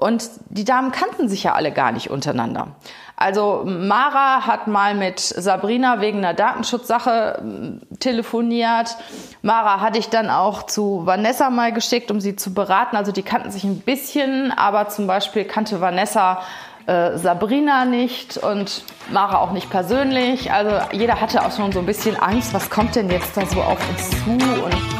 Und 0.00 0.30
die 0.48 0.64
Damen 0.64 0.92
kannten 0.92 1.28
sich 1.28 1.42
ja 1.42 1.52
alle 1.52 1.72
gar 1.72 1.92
nicht 1.92 2.10
untereinander. 2.10 2.68
Also 3.16 3.64
Mara 3.66 4.46
hat 4.46 4.66
mal 4.66 4.94
mit 4.94 5.20
Sabrina 5.20 6.00
wegen 6.00 6.18
einer 6.18 6.32
Datenschutzsache 6.32 7.36
hm, 7.38 7.82
telefoniert. 8.00 8.96
Mara 9.42 9.80
hatte 9.82 9.98
ich 9.98 10.08
dann 10.08 10.30
auch 10.30 10.62
zu 10.62 11.02
Vanessa 11.04 11.50
mal 11.50 11.70
geschickt, 11.74 12.10
um 12.10 12.18
sie 12.18 12.34
zu 12.34 12.54
beraten. 12.54 12.96
Also 12.96 13.12
die 13.12 13.22
kannten 13.22 13.50
sich 13.50 13.64
ein 13.64 13.80
bisschen, 13.80 14.52
aber 14.52 14.88
zum 14.88 15.06
Beispiel 15.06 15.44
kannte 15.44 15.82
Vanessa 15.82 16.40
äh, 16.86 17.18
Sabrina 17.18 17.84
nicht 17.84 18.38
und 18.38 18.84
Mara 19.12 19.36
auch 19.36 19.52
nicht 19.52 19.68
persönlich. 19.68 20.50
Also 20.50 20.78
jeder 20.92 21.20
hatte 21.20 21.44
auch 21.44 21.54
schon 21.54 21.72
so 21.72 21.80
ein 21.80 21.86
bisschen 21.86 22.16
Angst, 22.16 22.54
was 22.54 22.70
kommt 22.70 22.96
denn 22.96 23.10
jetzt 23.10 23.36
da 23.36 23.44
so 23.44 23.60
auf 23.60 23.78
uns 23.90 24.08
zu 24.08 24.30
und 24.30 24.99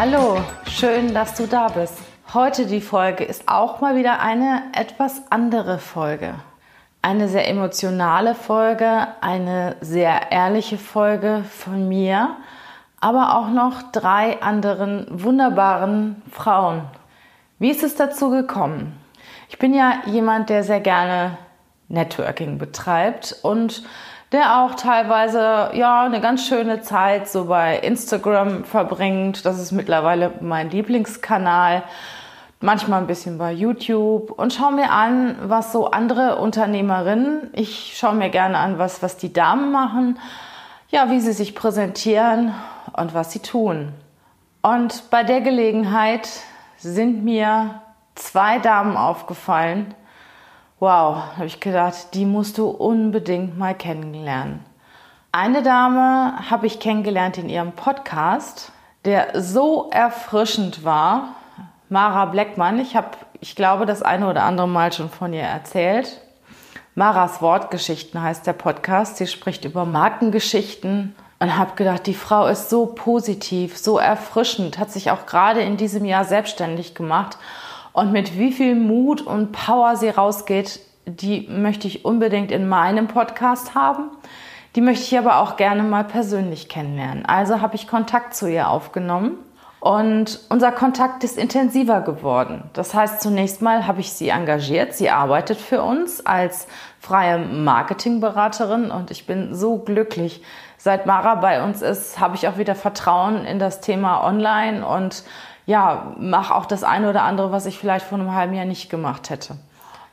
Hallo, 0.00 0.40
schön, 0.70 1.12
dass 1.12 1.34
du 1.34 1.48
da 1.48 1.66
bist. 1.66 1.94
Heute 2.32 2.66
die 2.66 2.80
Folge 2.80 3.24
ist 3.24 3.48
auch 3.48 3.80
mal 3.80 3.96
wieder 3.96 4.20
eine 4.20 4.62
etwas 4.72 5.22
andere 5.30 5.80
Folge. 5.80 6.36
Eine 7.02 7.26
sehr 7.26 7.48
emotionale 7.48 8.36
Folge, 8.36 9.08
eine 9.20 9.74
sehr 9.80 10.30
ehrliche 10.30 10.78
Folge 10.78 11.42
von 11.50 11.88
mir, 11.88 12.36
aber 13.00 13.36
auch 13.36 13.48
noch 13.48 13.90
drei 13.90 14.40
anderen 14.40 15.04
wunderbaren 15.10 16.22
Frauen. 16.30 16.82
Wie 17.58 17.70
ist 17.70 17.82
es 17.82 17.96
dazu 17.96 18.30
gekommen? 18.30 18.96
Ich 19.48 19.58
bin 19.58 19.74
ja 19.74 19.94
jemand, 20.06 20.48
der 20.48 20.62
sehr 20.62 20.80
gerne 20.80 21.38
Networking 21.88 22.58
betreibt 22.58 23.34
und 23.42 23.82
der 24.32 24.58
auch 24.58 24.74
teilweise 24.74 25.70
ja 25.72 26.04
eine 26.04 26.20
ganz 26.20 26.46
schöne 26.46 26.82
Zeit 26.82 27.28
so 27.28 27.46
bei 27.46 27.78
Instagram 27.78 28.64
verbringt. 28.64 29.46
Das 29.46 29.58
ist 29.58 29.72
mittlerweile 29.72 30.32
mein 30.40 30.70
Lieblingskanal. 30.70 31.82
Manchmal 32.60 33.00
ein 33.00 33.06
bisschen 33.06 33.38
bei 33.38 33.52
YouTube 33.52 34.32
und 34.32 34.52
schaue 34.52 34.72
mir 34.72 34.90
an, 34.90 35.36
was 35.42 35.72
so 35.72 35.92
andere 35.92 36.36
Unternehmerinnen, 36.36 37.50
ich 37.52 37.96
schaue 37.96 38.16
mir 38.16 38.30
gerne 38.30 38.58
an, 38.58 38.78
was, 38.78 39.00
was 39.00 39.16
die 39.16 39.32
Damen 39.32 39.70
machen, 39.70 40.18
ja, 40.88 41.08
wie 41.08 41.20
sie 41.20 41.32
sich 41.32 41.54
präsentieren 41.54 42.52
und 42.94 43.14
was 43.14 43.30
sie 43.30 43.38
tun. 43.38 43.92
Und 44.60 45.08
bei 45.10 45.22
der 45.22 45.40
Gelegenheit 45.40 46.28
sind 46.78 47.22
mir 47.22 47.80
zwei 48.16 48.58
Damen 48.58 48.96
aufgefallen, 48.96 49.94
wow, 50.80 51.36
habe 51.36 51.46
ich 51.46 51.60
gedacht, 51.60 52.14
die 52.14 52.24
musst 52.24 52.58
du 52.58 52.68
unbedingt 52.68 53.58
mal 53.58 53.74
kennenlernen. 53.74 54.64
Eine 55.32 55.62
Dame 55.62 56.34
habe 56.50 56.66
ich 56.66 56.80
kennengelernt 56.80 57.38
in 57.38 57.48
ihrem 57.48 57.72
Podcast, 57.72 58.72
der 59.04 59.40
so 59.40 59.90
erfrischend 59.90 60.84
war. 60.84 61.34
Mara 61.88 62.26
Bleckmann, 62.26 62.78
ich 62.78 62.96
habe, 62.96 63.10
ich 63.40 63.56
glaube, 63.56 63.86
das 63.86 64.02
eine 64.02 64.28
oder 64.28 64.44
andere 64.44 64.68
Mal 64.68 64.92
schon 64.92 65.10
von 65.10 65.32
ihr 65.32 65.42
erzählt. 65.42 66.20
Maras 66.94 67.40
Wortgeschichten 67.40 68.20
heißt 68.20 68.46
der 68.46 68.52
Podcast. 68.52 69.18
Sie 69.18 69.26
spricht 69.26 69.64
über 69.64 69.84
Markengeschichten 69.84 71.14
und 71.38 71.56
habe 71.56 71.76
gedacht, 71.76 72.06
die 72.06 72.14
Frau 72.14 72.46
ist 72.46 72.70
so 72.70 72.86
positiv, 72.86 73.76
so 73.78 73.98
erfrischend, 73.98 74.78
hat 74.78 74.90
sich 74.90 75.10
auch 75.10 75.26
gerade 75.26 75.60
in 75.60 75.76
diesem 75.76 76.04
Jahr 76.04 76.24
selbstständig 76.24 76.94
gemacht 76.94 77.38
und 77.98 78.12
mit 78.12 78.38
wie 78.38 78.52
viel 78.52 78.76
Mut 78.76 79.20
und 79.20 79.50
Power 79.50 79.96
sie 79.96 80.08
rausgeht, 80.08 80.80
die 81.06 81.48
möchte 81.50 81.88
ich 81.88 82.04
unbedingt 82.04 82.52
in 82.52 82.68
meinem 82.68 83.08
Podcast 83.08 83.74
haben. 83.74 84.10
Die 84.76 84.80
möchte 84.80 85.04
ich 85.04 85.18
aber 85.18 85.38
auch 85.38 85.56
gerne 85.56 85.82
mal 85.82 86.04
persönlich 86.04 86.68
kennenlernen. 86.68 87.26
Also 87.26 87.60
habe 87.60 87.74
ich 87.74 87.88
Kontakt 87.88 88.34
zu 88.34 88.46
ihr 88.46 88.68
aufgenommen 88.68 89.38
und 89.80 90.38
unser 90.48 90.70
Kontakt 90.70 91.24
ist 91.24 91.38
intensiver 91.38 92.00
geworden. 92.02 92.70
Das 92.72 92.94
heißt, 92.94 93.20
zunächst 93.20 93.62
mal 93.62 93.86
habe 93.86 94.00
ich 94.00 94.12
sie 94.12 94.28
engagiert. 94.28 94.92
Sie 94.92 95.10
arbeitet 95.10 95.58
für 95.58 95.82
uns 95.82 96.24
als 96.24 96.68
freie 97.00 97.38
Marketingberaterin 97.38 98.92
und 98.92 99.10
ich 99.10 99.26
bin 99.26 99.54
so 99.54 99.78
glücklich. 99.78 100.42
Seit 100.76 101.06
Mara 101.06 101.36
bei 101.36 101.64
uns 101.64 101.82
ist, 101.82 102.20
habe 102.20 102.36
ich 102.36 102.46
auch 102.46 102.58
wieder 102.58 102.76
Vertrauen 102.76 103.44
in 103.44 103.58
das 103.58 103.80
Thema 103.80 104.24
Online 104.24 104.86
und 104.86 105.24
ja, 105.68 106.14
mache 106.18 106.54
auch 106.54 106.64
das 106.64 106.82
eine 106.82 107.10
oder 107.10 107.24
andere, 107.24 107.52
was 107.52 107.66
ich 107.66 107.78
vielleicht 107.78 108.06
vor 108.06 108.18
einem 108.18 108.34
halben 108.34 108.54
Jahr 108.54 108.64
nicht 108.64 108.88
gemacht 108.88 109.28
hätte. 109.28 109.56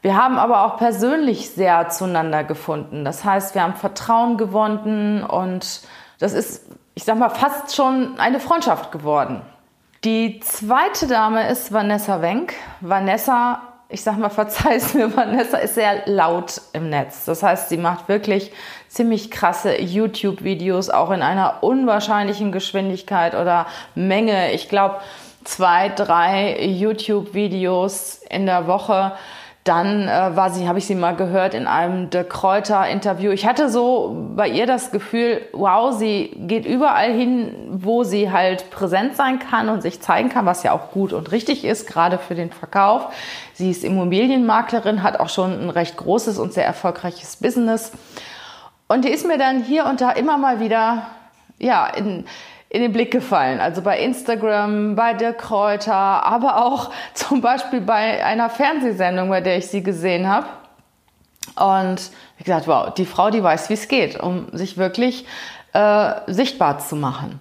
Wir 0.01 0.17
haben 0.17 0.37
aber 0.37 0.65
auch 0.65 0.75
persönlich 0.75 1.49
sehr 1.49 1.87
zueinander 1.87 2.43
gefunden. 2.43 3.05
Das 3.05 3.23
heißt, 3.23 3.55
wir 3.55 3.63
haben 3.63 3.73
Vertrauen 3.73 4.37
gewonnen 4.37 5.23
und 5.23 5.81
das 6.19 6.33
ist, 6.33 6.65
ich 6.93 7.05
sag 7.05 7.17
mal, 7.17 7.29
fast 7.29 7.73
schon 7.73 8.19
eine 8.19 8.41
Freundschaft 8.41 8.91
geworden. 8.91 9.43
Die 10.03 10.41
zweite 10.41 11.07
Dame 11.07 11.47
ist 11.47 11.71
Vanessa 11.71 12.21
Wenk. 12.21 12.53
Vanessa, 12.81 13.61
ich 13.87 14.03
sag 14.03 14.17
mal, 14.17 14.29
verzeih 14.41 14.75
es 14.75 14.93
mir, 14.93 15.15
Vanessa 15.15 15.57
ist 15.57 15.75
sehr 15.75 16.05
laut 16.05 16.61
im 16.73 16.89
Netz. 16.89 17.23
Das 17.23 17.43
heißt, 17.43 17.69
sie 17.69 17.77
macht 17.77 18.09
wirklich 18.09 18.51
ziemlich 18.89 19.31
krasse 19.31 19.79
YouTube-Videos, 19.79 20.89
auch 20.89 21.11
in 21.11 21.21
einer 21.21 21.63
unwahrscheinlichen 21.63 22.51
Geschwindigkeit 22.51 23.35
oder 23.35 23.67
Menge. 23.95 24.51
Ich 24.51 24.67
glaube, 24.67 24.99
zwei, 25.45 25.89
drei 25.89 26.65
YouTube-Videos 26.65 28.21
in 28.29 28.45
der 28.45 28.67
Woche. 28.67 29.13
Dann 29.63 30.07
äh, 30.07 30.35
war 30.35 30.51
sie, 30.51 30.67
habe 30.67 30.77
ich 30.77 30.85
sie 30.85 30.93
mal 30.93 31.15
gehört 31.15 31.55
in 31.55 31.65
einem 31.65 32.11
De 32.11 32.23
Kräuter-Interview. 32.23 33.31
Ich 33.31 33.47
hatte 33.47 33.69
so 33.69 34.15
bei 34.35 34.47
ihr 34.47 34.67
das 34.67 34.91
Gefühl, 34.91 35.41
wow, 35.53 35.91
sie 35.91 36.35
geht 36.35 36.67
überall 36.67 37.11
hin, 37.11 37.55
wo 37.71 38.03
sie 38.03 38.31
halt 38.31 38.69
präsent 38.69 39.15
sein 39.15 39.39
kann 39.39 39.69
und 39.69 39.81
sich 39.81 40.01
zeigen 40.01 40.29
kann, 40.29 40.45
was 40.45 40.61
ja 40.61 40.71
auch 40.71 40.91
gut 40.91 41.13
und 41.13 41.31
richtig 41.31 41.65
ist, 41.65 41.87
gerade 41.87 42.19
für 42.19 42.35
den 42.35 42.51
Verkauf. 42.51 43.07
Sie 43.53 43.71
ist 43.71 43.83
Immobilienmaklerin, 43.83 45.01
hat 45.01 45.19
auch 45.19 45.29
schon 45.29 45.59
ein 45.59 45.69
recht 45.71 45.97
großes 45.97 46.37
und 46.37 46.53
sehr 46.53 46.65
erfolgreiches 46.65 47.37
Business. 47.37 47.91
Und 48.87 49.03
die 49.03 49.09
ist 49.09 49.25
mir 49.25 49.39
dann 49.39 49.63
hier 49.63 49.85
und 49.85 49.99
da 49.99 50.11
immer 50.11 50.37
mal 50.37 50.59
wieder, 50.59 51.07
ja, 51.57 51.87
in, 51.87 52.25
in 52.75 52.81
den 52.81 52.91
Blick 52.91 53.09
gefallen. 53.09 53.61
Also 53.61 53.81
bei 53.81 53.99
Instagram, 53.99 54.97
bei 54.97 55.13
der 55.13 55.33
Kräuter, 55.33 55.95
aber 55.95 56.65
auch 56.65 56.91
zum 57.13 57.39
Beispiel 57.39 57.79
bei 57.79 58.23
einer 58.23 58.49
Fernsehsendung, 58.49 59.29
bei 59.29 59.39
der 59.39 59.57
ich 59.57 59.67
sie 59.67 59.81
gesehen 59.81 60.27
habe. 60.27 60.47
Und 61.55 62.11
wie 62.37 62.43
gesagt, 62.43 62.67
wow, 62.67 62.93
die 62.93 63.05
Frau, 63.05 63.29
die 63.29 63.41
weiß, 63.41 63.69
wie 63.69 63.75
es 63.75 63.87
geht, 63.87 64.19
um 64.19 64.47
sich 64.51 64.77
wirklich 64.77 65.25
äh, 65.71 66.11
sichtbar 66.27 66.79
zu 66.79 66.97
machen. 66.97 67.39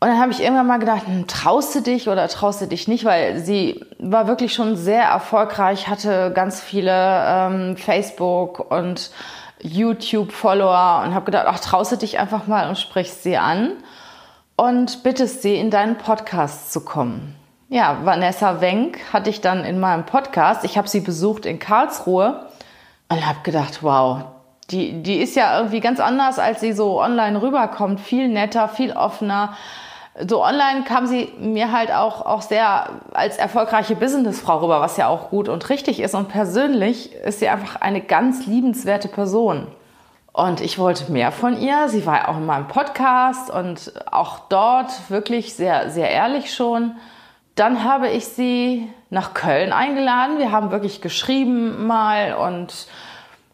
Und 0.00 0.08
dann 0.08 0.18
habe 0.20 0.32
ich 0.32 0.40
irgendwann 0.40 0.66
mal 0.66 0.78
gedacht, 0.78 1.06
hm, 1.06 1.28
traust 1.28 1.76
du 1.76 1.80
dich 1.80 2.08
oder 2.08 2.26
traust 2.26 2.60
du 2.60 2.66
dich 2.66 2.88
nicht, 2.88 3.04
weil 3.04 3.38
sie 3.38 3.84
war 4.00 4.26
wirklich 4.26 4.52
schon 4.52 4.76
sehr 4.76 5.04
erfolgreich, 5.04 5.86
hatte 5.86 6.32
ganz 6.34 6.60
viele 6.60 6.92
ähm, 6.92 7.76
Facebook 7.76 8.70
und 8.70 9.12
YouTube-Follower 9.60 11.02
und 11.04 11.14
habe 11.14 11.24
gedacht, 11.24 11.46
ach, 11.48 11.60
traust 11.60 11.92
du 11.92 11.96
dich 11.96 12.18
einfach 12.18 12.48
mal 12.48 12.68
und 12.68 12.78
sprichst 12.78 13.22
sie 13.22 13.36
an 13.36 13.72
und 14.58 15.04
bittest 15.04 15.42
sie, 15.42 15.54
in 15.54 15.70
deinen 15.70 15.96
Podcast 15.96 16.72
zu 16.72 16.84
kommen. 16.84 17.36
Ja, 17.68 17.98
Vanessa 18.02 18.60
Wenk 18.60 18.98
hatte 19.12 19.30
ich 19.30 19.40
dann 19.40 19.64
in 19.64 19.78
meinem 19.78 20.04
Podcast. 20.04 20.64
Ich 20.64 20.76
habe 20.76 20.88
sie 20.88 21.00
besucht 21.00 21.46
in 21.46 21.60
Karlsruhe 21.60 22.48
und 23.08 23.24
habe 23.24 23.38
gedacht, 23.44 23.82
wow, 23.82 24.24
die, 24.70 25.00
die 25.02 25.18
ist 25.18 25.36
ja 25.36 25.56
irgendwie 25.58 25.78
ganz 25.78 26.00
anders, 26.00 26.40
als 26.40 26.60
sie 26.60 26.72
so 26.72 27.00
online 27.00 27.40
rüberkommt. 27.40 28.00
Viel 28.00 28.28
netter, 28.28 28.68
viel 28.68 28.92
offener. 28.92 29.56
So 30.26 30.44
online 30.44 30.82
kam 30.82 31.06
sie 31.06 31.32
mir 31.38 31.70
halt 31.70 31.92
auch, 31.92 32.26
auch 32.26 32.42
sehr 32.42 32.88
als 33.14 33.36
erfolgreiche 33.36 33.94
Businessfrau 33.94 34.58
rüber, 34.58 34.80
was 34.80 34.96
ja 34.96 35.06
auch 35.06 35.30
gut 35.30 35.48
und 35.48 35.70
richtig 35.70 36.00
ist. 36.00 36.16
Und 36.16 36.28
persönlich 36.28 37.14
ist 37.14 37.38
sie 37.38 37.48
einfach 37.48 37.80
eine 37.80 38.00
ganz 38.00 38.46
liebenswerte 38.46 39.06
Person. 39.06 39.68
Und 40.38 40.60
ich 40.60 40.78
wollte 40.78 41.10
mehr 41.10 41.32
von 41.32 41.60
ihr. 41.60 41.88
Sie 41.88 42.06
war 42.06 42.28
auch 42.28 42.36
in 42.36 42.46
meinem 42.46 42.68
Podcast 42.68 43.50
und 43.50 43.92
auch 44.08 44.38
dort 44.48 45.10
wirklich 45.10 45.54
sehr, 45.54 45.90
sehr 45.90 46.10
ehrlich 46.12 46.54
schon. 46.54 46.92
Dann 47.56 47.82
habe 47.82 48.06
ich 48.06 48.28
sie 48.28 48.88
nach 49.10 49.34
Köln 49.34 49.72
eingeladen. 49.72 50.38
Wir 50.38 50.52
haben 50.52 50.70
wirklich 50.70 51.00
geschrieben 51.00 51.88
mal 51.88 52.34
und 52.34 52.86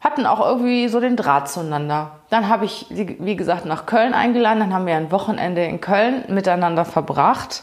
hatten 0.02 0.26
auch 0.26 0.46
irgendwie 0.46 0.88
so 0.88 1.00
den 1.00 1.16
Draht 1.16 1.48
zueinander. 1.48 2.10
Dann 2.28 2.50
habe 2.50 2.66
ich 2.66 2.84
sie, 2.90 3.16
wie 3.18 3.36
gesagt, 3.36 3.64
nach 3.64 3.86
Köln 3.86 4.12
eingeladen. 4.12 4.60
Dann 4.60 4.74
haben 4.74 4.86
wir 4.86 4.96
ein 4.96 5.10
Wochenende 5.10 5.64
in 5.64 5.80
Köln 5.80 6.24
miteinander 6.28 6.84
verbracht. 6.84 7.62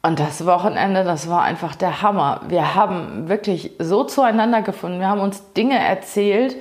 Und 0.00 0.18
das 0.18 0.46
Wochenende, 0.46 1.04
das 1.04 1.28
war 1.28 1.42
einfach 1.42 1.74
der 1.74 2.00
Hammer. 2.00 2.40
Wir 2.48 2.74
haben 2.74 3.28
wirklich 3.28 3.72
so 3.78 4.04
zueinander 4.04 4.62
gefunden. 4.62 4.98
Wir 4.98 5.08
haben 5.08 5.20
uns 5.20 5.52
Dinge 5.52 5.78
erzählt, 5.78 6.56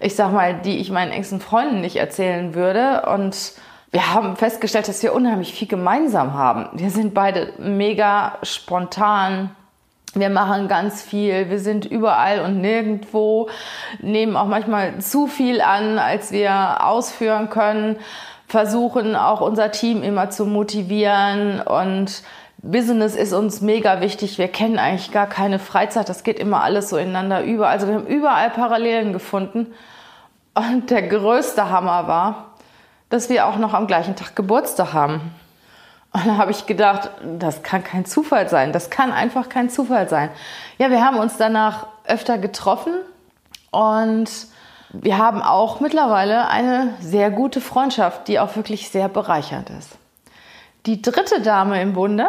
ich 0.00 0.16
sag 0.16 0.32
mal, 0.32 0.54
die 0.54 0.78
ich 0.78 0.90
meinen 0.90 1.12
engsten 1.12 1.40
Freunden 1.40 1.80
nicht 1.80 1.96
erzählen 1.96 2.54
würde. 2.54 3.02
Und 3.14 3.52
wir 3.92 4.12
haben 4.12 4.36
festgestellt, 4.36 4.88
dass 4.88 5.02
wir 5.02 5.12
unheimlich 5.12 5.52
viel 5.52 5.68
gemeinsam 5.68 6.34
haben. 6.34 6.68
Wir 6.72 6.90
sind 6.90 7.14
beide 7.14 7.52
mega 7.58 8.38
spontan, 8.42 9.54
wir 10.14 10.30
machen 10.30 10.66
ganz 10.66 11.02
viel, 11.02 11.50
wir 11.50 11.60
sind 11.60 11.84
überall 11.84 12.40
und 12.40 12.60
nirgendwo, 12.60 13.48
nehmen 14.00 14.36
auch 14.36 14.46
manchmal 14.46 14.98
zu 14.98 15.28
viel 15.28 15.60
an, 15.60 15.98
als 16.00 16.32
wir 16.32 16.84
ausführen 16.84 17.48
können, 17.48 17.96
versuchen 18.48 19.14
auch 19.14 19.40
unser 19.40 19.70
Team 19.70 20.02
immer 20.02 20.30
zu 20.30 20.46
motivieren. 20.46 21.60
Und 21.60 22.22
Business 22.62 23.16
ist 23.16 23.32
uns 23.32 23.62
mega 23.62 24.00
wichtig. 24.00 24.36
Wir 24.36 24.48
kennen 24.48 24.78
eigentlich 24.78 25.12
gar 25.12 25.26
keine 25.26 25.58
Freizeit. 25.58 26.08
Das 26.08 26.24
geht 26.24 26.38
immer 26.38 26.62
alles 26.62 26.90
so 26.90 26.98
ineinander 26.98 27.42
über. 27.42 27.68
Also 27.68 27.88
wir 27.88 27.94
haben 27.94 28.06
überall 28.06 28.50
Parallelen 28.50 29.12
gefunden. 29.12 29.72
Und 30.54 30.90
der 30.90 31.02
größte 31.02 31.70
Hammer 31.70 32.06
war, 32.06 32.54
dass 33.08 33.30
wir 33.30 33.46
auch 33.46 33.56
noch 33.56 33.72
am 33.72 33.86
gleichen 33.86 34.14
Tag 34.14 34.36
Geburtstag 34.36 34.92
haben. 34.92 35.32
Und 36.12 36.26
da 36.26 36.36
habe 36.36 36.50
ich 36.50 36.66
gedacht, 36.66 37.10
das 37.38 37.62
kann 37.62 37.82
kein 37.84 38.04
Zufall 38.04 38.48
sein. 38.48 38.72
Das 38.72 38.90
kann 38.90 39.12
einfach 39.12 39.48
kein 39.48 39.70
Zufall 39.70 40.08
sein. 40.08 40.28
Ja, 40.76 40.90
wir 40.90 41.04
haben 41.04 41.18
uns 41.18 41.36
danach 41.36 41.86
öfter 42.04 42.36
getroffen 42.36 42.94
und 43.70 44.28
wir 44.92 45.18
haben 45.18 45.40
auch 45.40 45.78
mittlerweile 45.78 46.48
eine 46.48 46.94
sehr 47.00 47.30
gute 47.30 47.60
Freundschaft, 47.60 48.26
die 48.26 48.40
auch 48.40 48.56
wirklich 48.56 48.90
sehr 48.90 49.08
bereichernd 49.08 49.70
ist. 49.70 49.96
Die 50.86 51.00
dritte 51.00 51.40
Dame 51.42 51.80
im 51.80 51.92
Bunde 51.92 52.26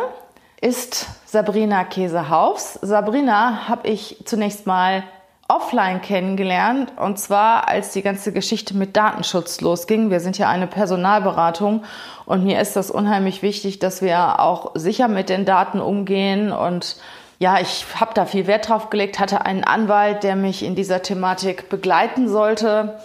ist 0.62 1.08
Sabrina 1.25 1.84
Käsehaufs. 1.84 2.80
Sabrina 2.81 3.68
habe 3.68 3.88
ich 3.88 4.24
zunächst 4.25 4.68
mal 4.68 5.04
offline 5.48 6.02
kennengelernt 6.02 6.94
und 6.98 7.19
zwar 7.19 7.68
als 7.68 7.92
die 7.92 8.02
ganze 8.02 8.31
Geschichte 8.31 8.78
mit 8.78 8.96
Datenschutz 8.96 9.60
losging. 9.60 10.10
Wir 10.10 10.22
sind 10.22 10.38
ja 10.38 10.48
eine 10.48 10.68
Personalberatung 10.68 11.84
und 12.25 12.46
mir 12.46 12.62
ist 12.62 12.78
das 12.78 12.90
unheimlich 12.90 13.42
wichtig, 13.42 13.80
dass 13.80 14.02
wir 14.02 14.40
auch 14.40 14.72
sicher 14.75 15.10
mit 15.10 15.28
den 15.28 15.44
Daten 15.44 15.81
umgehen 15.81 16.54
und 16.54 16.96
ja, 17.40 17.60
ich 17.60 17.86
habe 18.00 18.13
da 18.13 18.25
viel 18.25 18.46
Wert 18.46 18.69
drauf 18.69 18.92
gelegt, 18.92 19.19
hatte 19.19 19.46
einen 19.46 19.63
Anwalt, 19.63 20.24
der 20.24 20.36
mich 20.36 20.63
in 20.63 20.75
dieser 20.75 21.02
Thematik 21.02 21.69
begleiten 21.69 22.30
sollte 22.30 23.00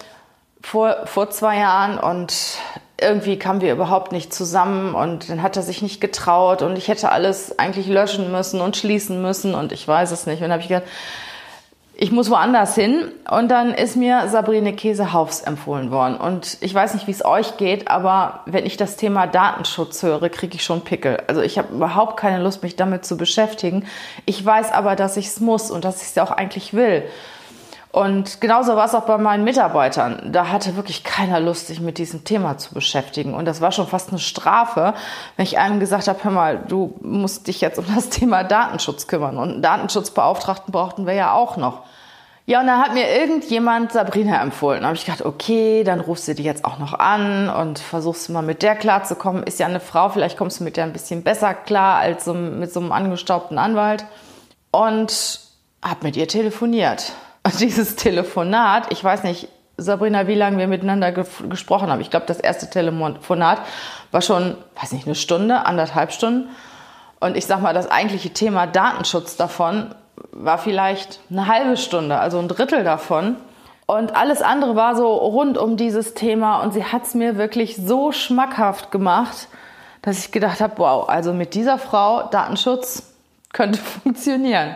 vor, 0.60 1.06
vor 1.06 1.30
zwei 1.30 1.58
Jahren 1.58 1.98
und 1.98 2.58
irgendwie 3.00 3.38
kamen 3.38 3.60
wir 3.60 3.72
überhaupt 3.72 4.12
nicht 4.12 4.32
zusammen 4.32 4.94
und 4.94 5.28
dann 5.28 5.42
hat 5.42 5.56
er 5.56 5.62
sich 5.62 5.82
nicht 5.82 6.00
getraut 6.00 6.62
und 6.62 6.78
ich 6.78 6.88
hätte 6.88 7.12
alles 7.12 7.58
eigentlich 7.58 7.88
löschen 7.88 8.32
müssen 8.32 8.60
und 8.60 8.76
schließen 8.76 9.20
müssen 9.20 9.54
und 9.54 9.72
ich 9.72 9.86
weiß 9.86 10.12
es 10.12 10.26
nicht. 10.26 10.38
Und 10.38 10.44
dann 10.44 10.52
habe 10.52 10.62
ich 10.62 10.68
gedacht, 10.68 10.86
ich 11.98 12.12
muss 12.12 12.30
woanders 12.30 12.74
hin. 12.74 13.10
Und 13.30 13.48
dann 13.48 13.72
ist 13.72 13.96
mir 13.96 14.28
Sabrine 14.28 14.74
Käsehaufs 14.74 15.40
empfohlen 15.40 15.90
worden. 15.90 16.16
Und 16.16 16.58
ich 16.60 16.74
weiß 16.74 16.92
nicht, 16.94 17.06
wie 17.06 17.12
es 17.12 17.24
euch 17.24 17.56
geht, 17.56 17.88
aber 17.88 18.40
wenn 18.44 18.66
ich 18.66 18.76
das 18.76 18.96
Thema 18.96 19.26
Datenschutz 19.26 20.02
höre, 20.02 20.28
kriege 20.28 20.56
ich 20.56 20.64
schon 20.64 20.82
Pickel. 20.82 21.22
Also 21.26 21.40
ich 21.40 21.56
habe 21.58 21.74
überhaupt 21.74 22.18
keine 22.18 22.42
Lust, 22.42 22.62
mich 22.62 22.76
damit 22.76 23.06
zu 23.06 23.16
beschäftigen. 23.16 23.86
Ich 24.26 24.44
weiß 24.44 24.72
aber, 24.72 24.94
dass 24.94 25.16
ich 25.16 25.28
es 25.28 25.40
muss 25.40 25.70
und 25.70 25.84
dass 25.84 26.02
ich 26.02 26.08
es 26.08 26.18
auch 26.18 26.30
eigentlich 26.30 26.74
will. 26.74 27.02
Und 27.96 28.42
genauso 28.42 28.76
war 28.76 28.84
es 28.84 28.94
auch 28.94 29.06
bei 29.06 29.16
meinen 29.16 29.42
Mitarbeitern. 29.42 30.20
Da 30.30 30.50
hatte 30.50 30.76
wirklich 30.76 31.02
keiner 31.02 31.40
Lust, 31.40 31.68
sich 31.68 31.80
mit 31.80 31.96
diesem 31.96 32.24
Thema 32.24 32.58
zu 32.58 32.74
beschäftigen. 32.74 33.32
Und 33.32 33.46
das 33.46 33.62
war 33.62 33.72
schon 33.72 33.86
fast 33.86 34.10
eine 34.10 34.18
Strafe, 34.18 34.92
wenn 35.36 35.46
ich 35.46 35.58
einem 35.58 35.80
gesagt 35.80 36.06
habe, 36.06 36.22
hör 36.22 36.30
mal, 36.30 36.58
du 36.58 36.94
musst 37.00 37.46
dich 37.46 37.62
jetzt 37.62 37.78
um 37.78 37.86
das 37.94 38.10
Thema 38.10 38.44
Datenschutz 38.44 39.06
kümmern. 39.06 39.38
Und 39.38 39.50
einen 39.50 39.62
Datenschutzbeauftragten 39.62 40.72
brauchten 40.72 41.06
wir 41.06 41.14
ja 41.14 41.32
auch 41.32 41.56
noch. 41.56 41.84
Ja, 42.44 42.60
und 42.60 42.66
dann 42.66 42.82
hat 42.82 42.92
mir 42.92 43.18
irgendjemand 43.18 43.92
Sabrina 43.92 44.42
empfohlen. 44.42 44.82
Da 44.82 44.88
habe 44.88 44.96
ich 44.98 45.06
gedacht, 45.06 45.24
okay, 45.24 45.82
dann 45.82 46.00
rufst 46.00 46.28
du 46.28 46.34
die 46.34 46.44
jetzt 46.44 46.66
auch 46.66 46.78
noch 46.78 46.98
an 46.98 47.48
und 47.48 47.78
versuchst 47.78 48.28
mal 48.28 48.42
mit 48.42 48.62
der 48.62 48.76
klarzukommen. 48.76 49.42
Ist 49.42 49.58
ja 49.58 49.64
eine 49.64 49.80
Frau, 49.80 50.10
vielleicht 50.10 50.36
kommst 50.36 50.60
du 50.60 50.64
mit 50.64 50.76
der 50.76 50.84
ein 50.84 50.92
bisschen 50.92 51.22
besser 51.22 51.54
klar 51.54 51.96
als 51.96 52.26
mit 52.26 52.70
so 52.70 52.80
einem 52.80 52.92
angestaubten 52.92 53.56
Anwalt. 53.56 54.04
Und 54.70 55.40
habe 55.82 56.00
mit 56.02 56.18
ihr 56.18 56.28
telefoniert. 56.28 57.14
Und 57.46 57.60
dieses 57.60 57.94
Telefonat, 57.94 58.90
ich 58.90 59.04
weiß 59.04 59.22
nicht, 59.22 59.46
Sabrina, 59.76 60.26
wie 60.26 60.34
lange 60.34 60.58
wir 60.58 60.66
miteinander 60.66 61.12
ge 61.12 61.24
gesprochen 61.48 61.90
haben. 61.90 62.00
Ich 62.00 62.10
glaube, 62.10 62.26
das 62.26 62.40
erste 62.40 62.68
Telefonat 62.68 63.60
war 64.10 64.20
schon, 64.20 64.56
weiß 64.80 64.90
nicht, 64.90 65.06
eine 65.06 65.14
Stunde, 65.14 65.64
anderthalb 65.64 66.10
Stunden. 66.10 66.48
Und 67.20 67.36
ich 67.36 67.46
sag 67.46 67.62
mal, 67.62 67.72
das 67.72 67.88
eigentliche 67.88 68.30
Thema 68.30 68.66
Datenschutz 68.66 69.36
davon 69.36 69.94
war 70.32 70.58
vielleicht 70.58 71.20
eine 71.30 71.46
halbe 71.46 71.76
Stunde, 71.76 72.18
also 72.18 72.40
ein 72.40 72.48
Drittel 72.48 72.82
davon. 72.82 73.36
Und 73.86 74.16
alles 74.16 74.42
andere 74.42 74.74
war 74.74 74.96
so 74.96 75.14
rund 75.14 75.56
um 75.56 75.76
dieses 75.76 76.14
Thema 76.14 76.62
und 76.62 76.72
sie 76.72 76.82
hat 76.82 77.04
es 77.04 77.14
mir 77.14 77.38
wirklich 77.38 77.76
so 77.76 78.10
schmackhaft 78.10 78.90
gemacht, 78.90 79.46
dass 80.02 80.18
ich 80.18 80.32
gedacht 80.32 80.60
habe, 80.60 80.78
wow, 80.78 81.08
also 81.08 81.32
mit 81.32 81.54
dieser 81.54 81.78
Frau 81.78 82.24
Datenschutz 82.24 83.04
könnte 83.52 83.78
funktionieren. 84.02 84.74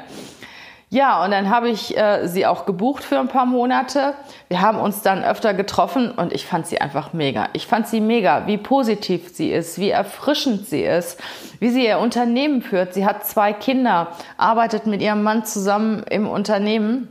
Ja, 0.93 1.25
und 1.25 1.31
dann 1.31 1.49
habe 1.51 1.69
ich 1.69 1.97
äh, 1.97 2.27
sie 2.27 2.47
auch 2.47 2.67
gebucht 2.67 3.05
für 3.05 3.21
ein 3.21 3.29
paar 3.29 3.47
Monate. 3.47 4.15
Wir 4.49 4.61
haben 4.61 4.81
uns 4.81 5.03
dann 5.03 5.23
öfter 5.23 5.55
getroffen 5.55 6.11
und 6.11 6.33
ich 6.33 6.47
fand 6.47 6.67
sie 6.67 6.81
einfach 6.81 7.13
mega. 7.13 7.49
Ich 7.53 7.69
fand 7.69 7.87
sie 7.87 8.01
mega, 8.01 8.49
wie 8.49 8.59
positiv 8.59 9.29
sie 9.33 9.53
ist, 9.53 9.79
wie 9.79 9.91
erfrischend 9.91 10.67
sie 10.67 10.83
ist, 10.83 11.21
wie 11.61 11.71
sie 11.71 11.87
ihr 11.87 12.01
Unternehmen 12.01 12.61
führt. 12.61 12.93
Sie 12.93 13.07
hat 13.07 13.25
zwei 13.25 13.53
Kinder, 13.53 14.09
arbeitet 14.37 14.87
mit 14.87 15.01
ihrem 15.01 15.23
Mann 15.23 15.45
zusammen 15.45 16.03
im 16.11 16.29
Unternehmen 16.29 17.07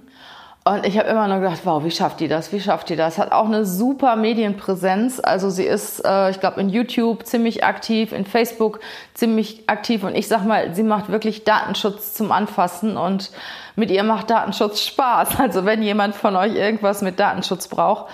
und 0.74 0.86
ich 0.86 0.98
habe 0.98 1.10
immer 1.10 1.28
nur 1.28 1.40
gedacht, 1.40 1.62
wow, 1.64 1.84
wie 1.84 1.92
schafft 1.92 2.20
die 2.20 2.28
das? 2.28 2.52
Wie 2.52 2.60
schafft 2.60 2.90
die 2.90 2.96
das? 2.96 3.18
Hat 3.18 3.32
auch 3.32 3.46
eine 3.46 3.66
super 3.66 4.16
Medienpräsenz. 4.16 5.20
Also 5.20 5.50
sie 5.50 5.64
ist, 5.64 6.06
äh, 6.06 6.30
ich 6.30 6.40
glaube, 6.40 6.62
in 6.62 6.70
YouTube 6.70 7.26
ziemlich 7.26 7.64
aktiv, 7.64 8.12
in 8.12 8.26
Facebook 8.26 8.80
ziemlich 9.14 9.70
aktiv. 9.70 10.04
Und 10.04 10.16
ich 10.16 10.28
sag 10.28 10.46
mal, 10.46 10.76
sie 10.76 10.84
macht 10.84 11.10
wirklich 11.10 11.44
Datenschutz 11.44 12.14
zum 12.14 12.32
Anfassen 12.32 12.98
und 12.98 13.32
mit 13.76 13.90
ihr 13.90 14.04
macht 14.04 14.30
Datenschutz 14.30 14.82
Spaß. 14.82 15.30
Also 15.40 15.66
wenn 15.66 15.82
jemand 15.82 16.16
von 16.16 16.36
euch 16.36 16.54
irgendwas 16.56 17.02
mit 17.02 17.20
Datenschutz 17.20 17.68
braucht, 17.68 18.12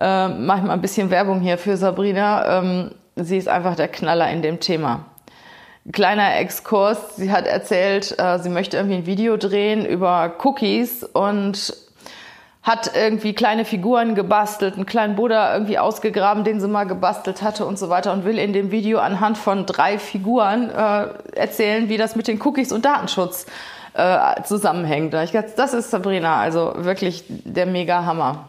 äh, 0.00 0.28
mach 0.28 0.58
ich 0.58 0.64
mal 0.64 0.72
ein 0.72 0.82
bisschen 0.82 1.10
Werbung 1.10 1.40
hier 1.40 1.58
für 1.58 1.76
Sabrina. 1.76 2.58
Ähm, 2.58 2.90
sie 3.16 3.38
ist 3.38 3.48
einfach 3.48 3.76
der 3.76 3.88
Knaller 3.88 4.30
in 4.30 4.42
dem 4.42 4.60
Thema 4.60 5.04
kleiner 5.92 6.36
Exkurs. 6.36 7.16
Sie 7.16 7.30
hat 7.32 7.46
erzählt, 7.46 8.18
äh, 8.18 8.38
sie 8.38 8.50
möchte 8.50 8.76
irgendwie 8.76 8.96
ein 8.96 9.06
Video 9.06 9.36
drehen 9.36 9.84
über 9.86 10.34
Cookies 10.42 11.04
und 11.04 11.74
hat 12.62 12.90
irgendwie 12.94 13.32
kleine 13.32 13.64
Figuren 13.64 14.14
gebastelt, 14.14 14.74
einen 14.74 14.84
kleinen 14.84 15.16
Buddha 15.16 15.54
irgendwie 15.54 15.78
ausgegraben, 15.78 16.44
den 16.44 16.60
sie 16.60 16.68
mal 16.68 16.84
gebastelt 16.84 17.40
hatte 17.40 17.64
und 17.64 17.78
so 17.78 17.88
weiter 17.88 18.12
und 18.12 18.24
will 18.26 18.38
in 18.38 18.52
dem 18.52 18.70
Video 18.70 18.98
anhand 18.98 19.38
von 19.38 19.64
drei 19.64 19.98
Figuren 19.98 20.68
äh, 20.68 21.06
erzählen, 21.34 21.88
wie 21.88 21.96
das 21.96 22.14
mit 22.14 22.28
den 22.28 22.40
Cookies 22.42 22.72
und 22.72 22.84
Datenschutz 22.84 23.46
äh, 23.94 24.42
zusammenhängt. 24.42 25.14
Ich 25.14 25.32
dachte, 25.32 25.52
das 25.56 25.72
ist 25.72 25.90
Sabrina, 25.90 26.36
also 26.36 26.74
wirklich 26.76 27.24
der 27.28 27.64
mega 27.64 28.04
Hammer. 28.04 28.48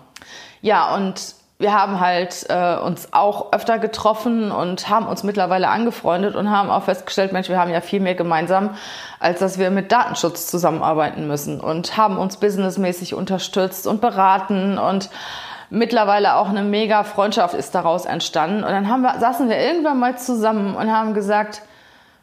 Ja, 0.62 0.93
und 0.96 1.38
wir 1.60 1.74
haben 1.74 2.00
halt 2.00 2.46
äh, 2.48 2.78
uns 2.78 3.10
auch 3.12 3.51
öfter 3.51 3.80
getroffen 3.80 4.50
und 4.50 4.88
haben 4.88 5.08
uns 5.08 5.24
mittlerweile 5.24 5.68
angefreundet 5.68 6.36
und 6.36 6.50
haben 6.50 6.70
auch 6.70 6.84
festgestellt, 6.84 7.34
Mensch, 7.34 7.50
wir 7.50 7.60
haben 7.60 7.70
ja 7.70 7.82
viel 7.82 8.00
mehr 8.00 8.16
gemeinsam, 8.16 8.75
als 9.20 9.39
dass 9.39 9.60
wir 9.60 9.70
mit 9.70 9.92
Datenschutz 9.92 10.48
zusammenarbeiten 10.48 11.28
müssen 11.28 11.60
und 11.60 11.98
haben 11.98 12.18
uns 12.18 12.38
businessmäßig 12.38 13.13
unterstützt 13.13 13.88
und 13.88 14.00
beraten 14.00 14.78
und 14.78 15.10
mittlerweile 15.70 16.36
auch 16.36 16.48
eine 16.48 16.63
mega 16.63 17.04
Freundschaft 17.04 17.56
ist 17.56 17.75
daraus 17.75 18.06
entstanden. 18.06 18.63
Und 18.63 18.72
dann 18.72 18.88
haben 18.88 19.01
wir, 19.01 19.20
saßen 19.20 19.50
wir 19.50 19.58
irgendwann 19.58 20.00
mal 20.00 20.18
zusammen 20.18 20.75
und 20.75 20.89
haben 20.89 21.13
gesagt, 21.13 21.62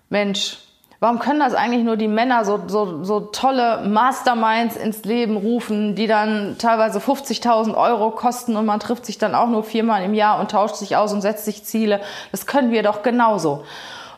Mensch, 0.09 0.66
Warum 0.99 1.19
können 1.19 1.41
das 1.41 1.55
eigentlich 1.55 1.85
nur 1.85 1.99
die 1.99 2.09
Männer 2.09 2.47
so, 2.47 2.63
so, 2.69 3.05
so 3.05 3.21
tolle 3.21 3.83
Masterminds 3.87 4.77
ins 4.77 5.05
Leben 5.05 5.37
rufen, 5.37 5.95
die 5.95 6.07
dann 6.07 6.57
teilweise 6.59 7.01
50.000 7.01 7.77
Euro 7.77 8.11
kosten 8.13 8.57
und 8.57 8.65
man 8.65 8.81
trifft 8.81 9.05
sich 9.05 9.19
dann 9.19 9.35
auch 9.35 9.49
nur 9.49 9.63
viermal 9.63 10.03
im 10.03 10.15
Jahr 10.15 10.41
und 10.41 10.51
tauscht 10.51 10.77
sich 10.77 10.97
aus 10.97 11.13
und 11.13 11.21
setzt 11.21 11.45
sich 11.45 11.65
Ziele? 11.65 12.01
Das 12.31 12.47
können 12.47 12.71
wir 12.71 12.83
doch 12.83 13.03
genauso. 13.03 13.65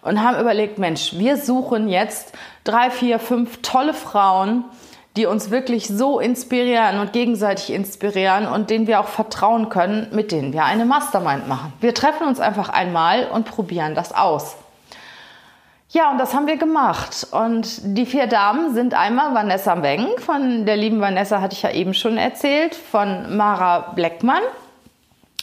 Und 0.02 0.22
haben 0.22 0.38
überlegt, 0.38 0.78
Mensch, 0.78 1.14
wir 1.14 1.36
suchen 1.36 1.88
jetzt 1.88 2.32
drei, 2.62 2.90
vier, 2.90 3.18
fünf 3.18 3.60
tolle 3.62 3.92
Frauen, 3.92 4.64
die 5.16 5.26
uns 5.26 5.50
wirklich 5.50 5.88
so 5.88 6.20
inspirieren 6.20 7.00
und 7.00 7.12
gegenseitig 7.12 7.72
inspirieren 7.72 8.46
und 8.46 8.70
denen 8.70 8.86
wir 8.86 9.00
auch 9.00 9.08
vertrauen 9.08 9.68
können, 9.68 10.06
mit 10.12 10.30
denen 10.30 10.52
wir 10.52 10.64
eine 10.64 10.84
Mastermind 10.84 11.48
machen. 11.48 11.72
Wir 11.80 11.92
treffen 11.92 12.28
uns 12.28 12.38
einfach 12.38 12.68
einmal 12.68 13.26
und 13.26 13.46
probieren 13.46 13.96
das 13.96 14.14
aus. 14.14 14.56
Ja, 15.90 16.10
und 16.10 16.18
das 16.18 16.34
haben 16.34 16.46
wir 16.46 16.58
gemacht. 16.58 17.26
Und 17.30 17.80
die 17.82 18.04
vier 18.04 18.26
Damen 18.26 18.74
sind 18.74 18.92
einmal 18.92 19.34
Vanessa 19.34 19.82
Weng, 19.82 20.06
von 20.18 20.66
der 20.66 20.76
lieben 20.76 21.00
Vanessa 21.00 21.40
hatte 21.40 21.54
ich 21.54 21.62
ja 21.62 21.70
eben 21.70 21.94
schon 21.94 22.18
erzählt, 22.18 22.74
von 22.74 23.36
Mara 23.36 23.92
Bleckmann. 23.94 24.42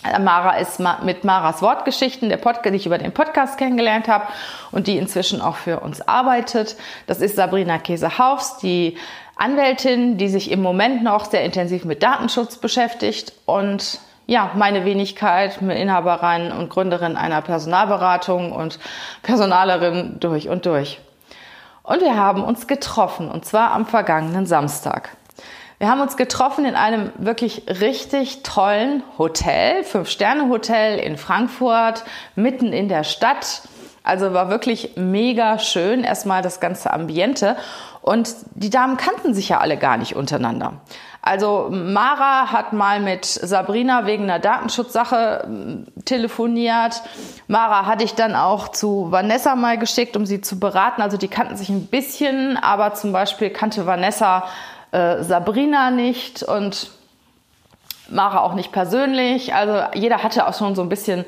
Äh, 0.03 0.19
Mara 0.19 0.57
ist 0.57 0.79
mit 1.03 1.23
Maras 1.23 1.63
Wortgeschichten, 1.63 2.29
der 2.29 2.37
Podcast, 2.37 2.73
die 2.73 2.77
ich 2.77 2.85
über 2.85 2.99
den 2.99 3.11
Podcast 3.11 3.57
kennengelernt 3.57 4.07
habe 4.07 4.27
und 4.71 4.85
die 4.85 4.97
inzwischen 4.97 5.41
auch 5.41 5.55
für 5.55 5.79
uns 5.79 6.07
arbeitet. 6.07 6.75
Das 7.07 7.21
ist 7.21 7.35
Sabrina 7.35 7.79
Käsehaufs, 7.79 8.57
die 8.57 8.97
Anwältin, 9.37 10.17
die 10.17 10.27
sich 10.27 10.51
im 10.51 10.61
Moment 10.61 11.03
noch 11.03 11.25
sehr 11.25 11.43
intensiv 11.43 11.85
mit 11.85 12.03
Datenschutz 12.03 12.57
beschäftigt 12.57 13.33
und 13.45 13.99
ja, 14.27 14.51
meine 14.55 14.85
Wenigkeit, 14.85 15.61
Inhaberin 15.61 16.51
und 16.51 16.69
Gründerin 16.69 17.17
einer 17.17 17.41
Personalberatung 17.41 18.51
und 18.51 18.79
Personalerin 19.21 20.19
durch 20.19 20.49
und 20.49 20.65
durch. 20.65 20.99
Und 21.83 22.01
wir 22.01 22.17
haben 22.17 22.43
uns 22.43 22.67
getroffen, 22.67 23.29
und 23.29 23.45
zwar 23.45 23.71
am 23.71 23.85
vergangenen 23.85 24.47
Samstag. 24.47 25.15
Wir 25.77 25.89
haben 25.89 26.01
uns 26.01 26.15
getroffen 26.15 26.65
in 26.65 26.75
einem 26.75 27.11
wirklich 27.17 27.63
richtig 27.67 28.43
tollen 28.43 29.03
Hotel, 29.17 29.83
Fünf-Sterne-Hotel 29.83 30.97
in 30.99 31.17
Frankfurt, 31.17 32.05
mitten 32.35 32.71
in 32.71 32.87
der 32.87 33.03
Stadt. 33.03 33.63
Also 34.01 34.33
war 34.33 34.49
wirklich 34.49 34.91
mega 34.95 35.59
schön, 35.59 36.03
erstmal 36.03 36.41
das 36.41 36.59
ganze 36.59 36.93
Ambiente. 36.93 37.57
Und 38.01 38.33
die 38.53 38.69
Damen 38.69 38.97
kannten 38.97 39.33
sich 39.33 39.49
ja 39.49 39.59
alle 39.59 39.77
gar 39.77 39.97
nicht 39.97 40.15
untereinander. 40.15 40.73
Also 41.25 41.69
Mara 41.71 42.51
hat 42.51 42.71
mal 42.71 42.99
mit 42.99 43.25
Sabrina 43.25 44.05
wegen 44.05 44.25
einer 44.25 44.37
Datenschutzsache 44.37 45.41
hm, 45.43 45.87
telefoniert. 46.05 47.01
Mara 47.47 47.87
hatte 47.87 48.03
ich 48.03 48.13
dann 48.13 48.35
auch 48.35 48.67
zu 48.67 49.07
Vanessa 49.09 49.55
mal 49.55 49.79
geschickt, 49.79 50.15
um 50.15 50.27
sie 50.27 50.41
zu 50.41 50.59
beraten. 50.59 51.01
Also 51.01 51.17
die 51.17 51.27
kannten 51.27 51.57
sich 51.57 51.69
ein 51.69 51.87
bisschen, 51.87 52.57
aber 52.57 52.93
zum 52.93 53.11
Beispiel 53.11 53.49
kannte 53.49 53.87
Vanessa 53.87 54.43
äh, 54.91 55.23
Sabrina 55.23 55.89
nicht 55.89 56.43
und 56.43 56.91
Mara 58.07 58.41
auch 58.41 58.53
nicht 58.53 58.71
persönlich. 58.71 59.55
Also 59.55 59.81
jeder 59.95 60.21
hatte 60.21 60.47
auch 60.47 60.55
schon 60.55 60.75
so 60.75 60.83
ein 60.83 60.89
bisschen 60.89 61.25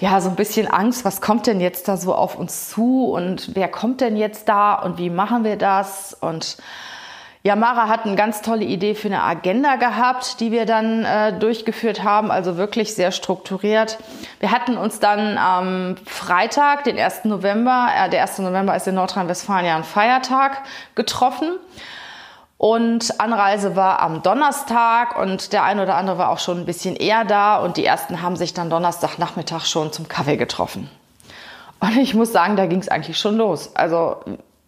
ja, 0.00 0.20
so 0.20 0.28
ein 0.28 0.36
bisschen 0.36 0.68
Angst, 0.68 1.04
was 1.04 1.20
kommt 1.20 1.46
denn 1.48 1.60
jetzt 1.60 1.88
da 1.88 1.96
so 1.96 2.14
auf 2.14 2.36
uns 2.36 2.70
zu 2.70 3.06
und 3.06 3.56
wer 3.56 3.68
kommt 3.68 4.00
denn 4.00 4.16
jetzt 4.16 4.48
da 4.48 4.74
und 4.74 4.96
wie 4.98 5.10
machen 5.10 5.42
wir 5.42 5.56
das 5.56 6.16
und 6.20 6.56
ja, 7.44 7.54
Mara 7.54 7.88
hat 7.88 8.04
eine 8.04 8.16
ganz 8.16 8.42
tolle 8.42 8.64
Idee 8.64 8.94
für 8.94 9.08
eine 9.08 9.22
Agenda 9.22 9.76
gehabt, 9.76 10.40
die 10.40 10.50
wir 10.50 10.66
dann 10.66 11.04
äh, 11.04 11.38
durchgeführt 11.38 12.02
haben, 12.02 12.30
also 12.30 12.56
wirklich 12.56 12.94
sehr 12.94 13.12
strukturiert. 13.12 13.98
Wir 14.40 14.50
hatten 14.50 14.76
uns 14.76 14.98
dann 14.98 15.38
am 15.38 15.96
Freitag, 16.04 16.84
den 16.84 16.98
1. 16.98 17.24
November, 17.24 17.88
äh, 17.96 18.10
der 18.10 18.22
1. 18.22 18.40
November 18.40 18.74
ist 18.74 18.88
in 18.88 18.96
Nordrhein-Westfalen 18.96 19.66
ja 19.66 19.76
ein 19.76 19.84
Feiertag, 19.84 20.62
getroffen. 20.96 21.52
Und 22.58 23.20
Anreise 23.20 23.76
war 23.76 24.00
am 24.00 24.22
Donnerstag 24.22 25.16
und 25.16 25.52
der 25.52 25.62
eine 25.62 25.84
oder 25.84 25.94
andere 25.94 26.18
war 26.18 26.30
auch 26.30 26.40
schon 26.40 26.58
ein 26.58 26.66
bisschen 26.66 26.96
eher 26.96 27.24
da 27.24 27.58
und 27.58 27.76
die 27.76 27.84
ersten 27.84 28.20
haben 28.20 28.34
sich 28.34 28.52
dann 28.52 28.68
Donnerstagnachmittag 28.68 29.64
schon 29.64 29.92
zum 29.92 30.08
Kaffee 30.08 30.36
getroffen. 30.36 30.90
Und 31.78 31.96
ich 31.96 32.14
muss 32.14 32.32
sagen, 32.32 32.56
da 32.56 32.66
ging 32.66 32.80
es 32.80 32.88
eigentlich 32.88 33.16
schon 33.16 33.36
los. 33.36 33.76
Also 33.76 34.16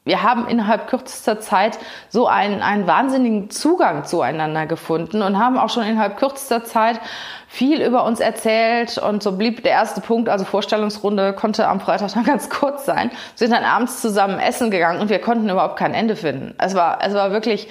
wir 0.04 0.22
haben 0.22 0.48
innerhalb 0.48 0.88
kürzester 0.88 1.40
Zeit 1.40 1.78
so 2.08 2.26
einen, 2.26 2.62
einen 2.62 2.86
wahnsinnigen 2.86 3.50
Zugang 3.50 4.04
zueinander 4.04 4.64
gefunden 4.66 5.20
und 5.20 5.38
haben 5.38 5.58
auch 5.58 5.68
schon 5.68 5.84
innerhalb 5.84 6.16
kürzester 6.16 6.64
Zeit 6.64 7.00
viel 7.48 7.82
über 7.82 8.04
uns 8.04 8.18
erzählt 8.18 8.96
und 8.96 9.22
so 9.22 9.32
blieb 9.32 9.62
der 9.62 9.72
erste 9.72 10.00
Punkt, 10.00 10.28
also 10.28 10.44
Vorstellungsrunde, 10.44 11.34
konnte 11.34 11.68
am 11.68 11.80
Freitag 11.80 12.14
dann 12.14 12.24
ganz 12.24 12.48
kurz 12.48 12.86
sein. 12.86 13.10
Wir 13.10 13.48
sind 13.48 13.52
dann 13.52 13.64
abends 13.64 14.00
zusammen 14.00 14.38
essen 14.38 14.70
gegangen 14.70 15.00
und 15.00 15.10
wir 15.10 15.20
konnten 15.20 15.48
überhaupt 15.48 15.76
kein 15.76 15.92
Ende 15.92 16.16
finden. 16.16 16.54
Es 16.58 16.74
war, 16.74 17.00
es 17.02 17.12
war 17.12 17.30
wirklich 17.30 17.68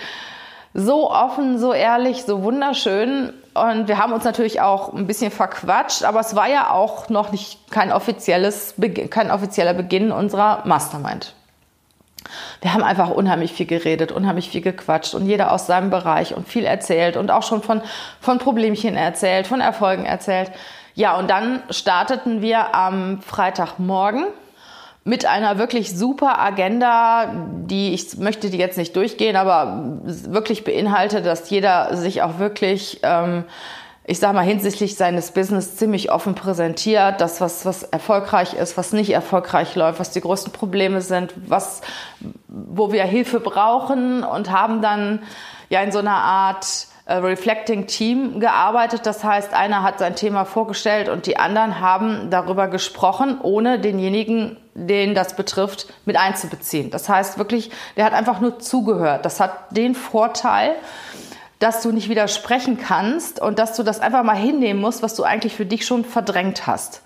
so 0.76 1.10
offen, 1.10 1.58
so 1.58 1.74
ehrlich, 1.74 2.26
so 2.26 2.44
wunderschön. 2.44 3.34
Und 3.56 3.88
wir 3.88 3.98
haben 3.98 4.14
uns 4.14 4.24
natürlich 4.24 4.62
auch 4.62 4.94
ein 4.94 5.08
bisschen 5.08 5.32
verquatscht, 5.32 6.04
aber 6.04 6.20
es 6.20 6.36
war 6.36 6.48
ja 6.48 6.70
auch 6.70 7.10
noch 7.10 7.32
nicht 7.32 7.72
kein 7.72 7.92
offizielles, 7.92 8.76
kein 9.10 9.32
offizieller 9.32 9.74
Beginn 9.74 10.12
unserer 10.12 10.62
Mastermind. 10.66 11.34
Wir 12.62 12.74
haben 12.74 12.84
einfach 12.84 13.10
unheimlich 13.10 13.54
viel 13.54 13.66
geredet, 13.66 14.12
unheimlich 14.12 14.50
viel 14.50 14.62
gequatscht 14.62 15.14
und 15.14 15.26
jeder 15.26 15.52
aus 15.52 15.68
seinem 15.68 15.90
Bereich 15.90 16.36
und 16.36 16.48
viel 16.48 16.66
erzählt 16.66 17.18
und 17.18 17.32
auch 17.32 17.44
schon 17.44 17.62
von, 17.62 17.82
von 18.20 18.38
Problemchen 18.40 18.96
erzählt, 18.96 19.48
von 19.48 19.62
Erfolgen 19.62 20.06
erzählt. 20.06 20.52
Ja, 20.96 21.18
und 21.18 21.30
dann 21.30 21.64
starteten 21.70 22.42
wir 22.42 22.76
am 22.76 23.22
Freitagmorgen 23.22 24.26
mit 25.06 25.26
einer 25.26 25.58
wirklich 25.58 25.98
super 25.98 26.40
Agenda, 26.40 27.32
die 27.66 27.94
ich 27.94 28.18
möchte 28.18 28.50
die 28.50 28.58
jetzt 28.58 28.78
nicht 28.78 28.96
durchgehen, 28.96 29.36
aber 29.36 29.84
wirklich 30.04 30.64
beinhaltet, 30.64 31.26
dass 31.26 31.50
jeder 31.50 31.96
sich 31.96 32.22
auch 32.22 32.38
wirklich 32.38 33.00
ähm, 33.04 33.46
ich 34.10 34.18
sage 34.18 34.34
mal, 34.34 34.42
hinsichtlich 34.42 34.96
seines 34.96 35.30
Business 35.30 35.76
ziemlich 35.76 36.12
offen 36.12 36.34
präsentiert, 36.34 37.22
das, 37.22 37.42
was, 37.42 37.64
was 37.68 37.84
erfolgreich 37.84 38.56
ist, 38.56 38.76
was 38.76 38.92
nicht 38.92 39.12
erfolgreich 39.12 39.76
läuft, 39.76 40.00
was 40.00 40.10
die 40.10 40.22
größten 40.22 40.52
Probleme 40.52 41.02
sind, 41.02 41.36
was, 41.46 41.82
wo 42.48 42.92
wir 42.92 43.04
Hilfe 43.04 43.40
brauchen 43.40 44.24
und 44.24 44.50
haben 44.50 44.82
dann 44.82 45.22
ja 45.70 45.84
in 45.84 45.92
so 45.92 46.00
einer 46.00 46.16
Art 46.16 46.88
äh, 47.06 47.18
Reflecting 47.18 47.86
Team 47.86 48.40
gearbeitet. 48.40 49.06
Das 49.06 49.24
heißt, 49.24 49.54
einer 49.54 49.84
hat 49.84 50.00
sein 50.00 50.16
Thema 50.16 50.46
vorgestellt 50.46 51.08
und 51.08 51.28
die 51.28 51.38
anderen 51.38 51.80
haben 51.80 52.32
darüber 52.32 52.68
gesprochen, 52.68 53.40
ohne 53.44 53.80
denjenigen, 53.80 54.58
den 54.74 55.14
das 55.14 55.36
betrifft, 55.36 55.86
mit 56.06 56.18
einzubeziehen. 56.18 56.90
Das 56.90 57.10
heißt 57.10 57.38
wirklich, 57.38 57.70
der 57.96 58.06
hat 58.06 58.14
einfach 58.14 58.40
nur 58.40 58.58
zugehört. 58.58 59.24
Das 59.24 59.40
hat 59.40 59.54
den 59.70 59.94
Vorteil, 59.94 60.72
dass 61.60 61.82
du 61.82 61.92
nicht 61.92 62.10
widersprechen 62.10 62.78
kannst 62.78 63.42
und 63.42 63.60
dass 63.60 63.76
du 63.76 63.84
das 63.84 64.00
einfach 64.00 64.24
mal 64.24 64.36
hinnehmen 64.36 64.80
musst, 64.80 65.04
was 65.04 65.14
du 65.16 65.24
eigentlich 65.24 65.54
für 65.54 65.66
dich 65.66 65.86
schon 65.86 66.06
verdrängt 66.06 66.68
hast. 66.68 67.02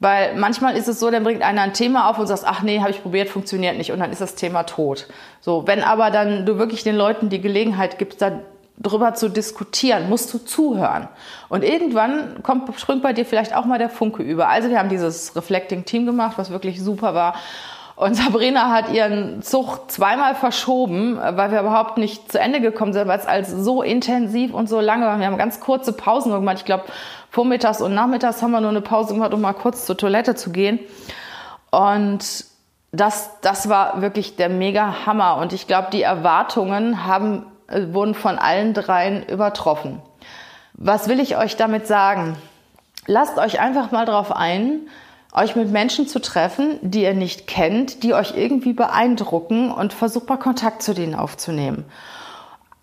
Weil 0.00 0.36
manchmal 0.36 0.76
ist 0.76 0.86
es 0.86 1.00
so, 1.00 1.10
dann 1.10 1.24
bringt 1.24 1.42
einer 1.42 1.62
ein 1.62 1.72
Thema 1.72 2.08
auf 2.08 2.18
und 2.18 2.28
sagst, 2.28 2.44
ach 2.46 2.62
nee, 2.62 2.80
habe 2.80 2.90
ich 2.90 3.02
probiert, 3.02 3.28
funktioniert 3.28 3.76
nicht 3.76 3.90
und 3.90 3.98
dann 3.98 4.12
ist 4.12 4.20
das 4.20 4.36
Thema 4.36 4.62
tot. 4.62 5.08
So, 5.40 5.66
wenn 5.66 5.82
aber 5.82 6.10
dann 6.10 6.46
du 6.46 6.58
wirklich 6.58 6.84
den 6.84 6.94
Leuten 6.94 7.30
die 7.30 7.40
Gelegenheit 7.40 7.98
gibst, 7.98 8.22
da 8.22 8.40
drüber 8.80 9.14
zu 9.14 9.28
diskutieren, 9.28 10.08
musst 10.08 10.32
du 10.32 10.38
zuhören. 10.38 11.08
Und 11.48 11.64
irgendwann 11.64 12.42
kommt, 12.44 12.78
springt 12.78 13.02
bei 13.02 13.12
dir 13.12 13.24
vielleicht 13.24 13.56
auch 13.56 13.64
mal 13.64 13.78
der 13.78 13.88
Funke 13.88 14.22
über. 14.22 14.48
Also 14.48 14.68
wir 14.68 14.78
haben 14.78 14.88
dieses 14.88 15.34
Reflecting 15.34 15.84
Team 15.84 16.06
gemacht, 16.06 16.38
was 16.38 16.50
wirklich 16.50 16.80
super 16.80 17.14
war. 17.14 17.34
Und 17.98 18.14
Sabrina 18.14 18.70
hat 18.70 18.92
ihren 18.92 19.42
Zug 19.42 19.90
zweimal 19.90 20.36
verschoben, 20.36 21.16
weil 21.16 21.50
wir 21.50 21.58
überhaupt 21.58 21.98
nicht 21.98 22.30
zu 22.30 22.38
Ende 22.38 22.60
gekommen 22.60 22.92
sind, 22.92 23.08
weil 23.08 23.18
es 23.18 23.26
als 23.26 23.50
so 23.50 23.82
intensiv 23.82 24.54
und 24.54 24.68
so 24.68 24.78
lange 24.78 25.04
war. 25.04 25.18
Wir 25.18 25.26
haben 25.26 25.36
ganz 25.36 25.58
kurze 25.58 25.92
Pausen 25.92 26.30
gemacht. 26.30 26.58
Ich 26.58 26.64
glaube, 26.64 26.84
vormittags 27.30 27.82
und 27.82 27.94
nachmittags 27.94 28.40
haben 28.40 28.52
wir 28.52 28.60
nur 28.60 28.70
eine 28.70 28.82
Pause 28.82 29.14
gemacht, 29.14 29.34
um 29.34 29.40
mal 29.40 29.52
kurz 29.52 29.84
zur 29.84 29.96
Toilette 29.96 30.36
zu 30.36 30.52
gehen. 30.52 30.78
Und 31.72 32.44
das, 32.92 33.30
das 33.40 33.68
war 33.68 34.00
wirklich 34.00 34.36
der 34.36 34.48
mega 34.48 35.04
Hammer. 35.04 35.38
Und 35.38 35.52
ich 35.52 35.66
glaube, 35.66 35.88
die 35.92 36.02
Erwartungen 36.02 37.04
haben, 37.04 37.46
äh, 37.66 37.92
wurden 37.92 38.14
von 38.14 38.38
allen 38.38 38.74
dreien 38.74 39.26
übertroffen. 39.26 40.00
Was 40.74 41.08
will 41.08 41.18
ich 41.18 41.36
euch 41.36 41.56
damit 41.56 41.88
sagen? 41.88 42.36
Lasst 43.08 43.38
euch 43.38 43.58
einfach 43.58 43.90
mal 43.90 44.04
drauf 44.04 44.30
ein, 44.30 44.82
euch 45.32 45.56
mit 45.56 45.70
Menschen 45.70 46.08
zu 46.08 46.20
treffen, 46.20 46.78
die 46.82 47.02
ihr 47.02 47.14
nicht 47.14 47.46
kennt, 47.46 48.02
die 48.02 48.14
euch 48.14 48.36
irgendwie 48.36 48.72
beeindrucken 48.72 49.70
und 49.70 49.92
versucht 49.92 50.28
mal 50.28 50.38
Kontakt 50.38 50.82
zu 50.82 50.94
denen 50.94 51.14
aufzunehmen. 51.14 51.84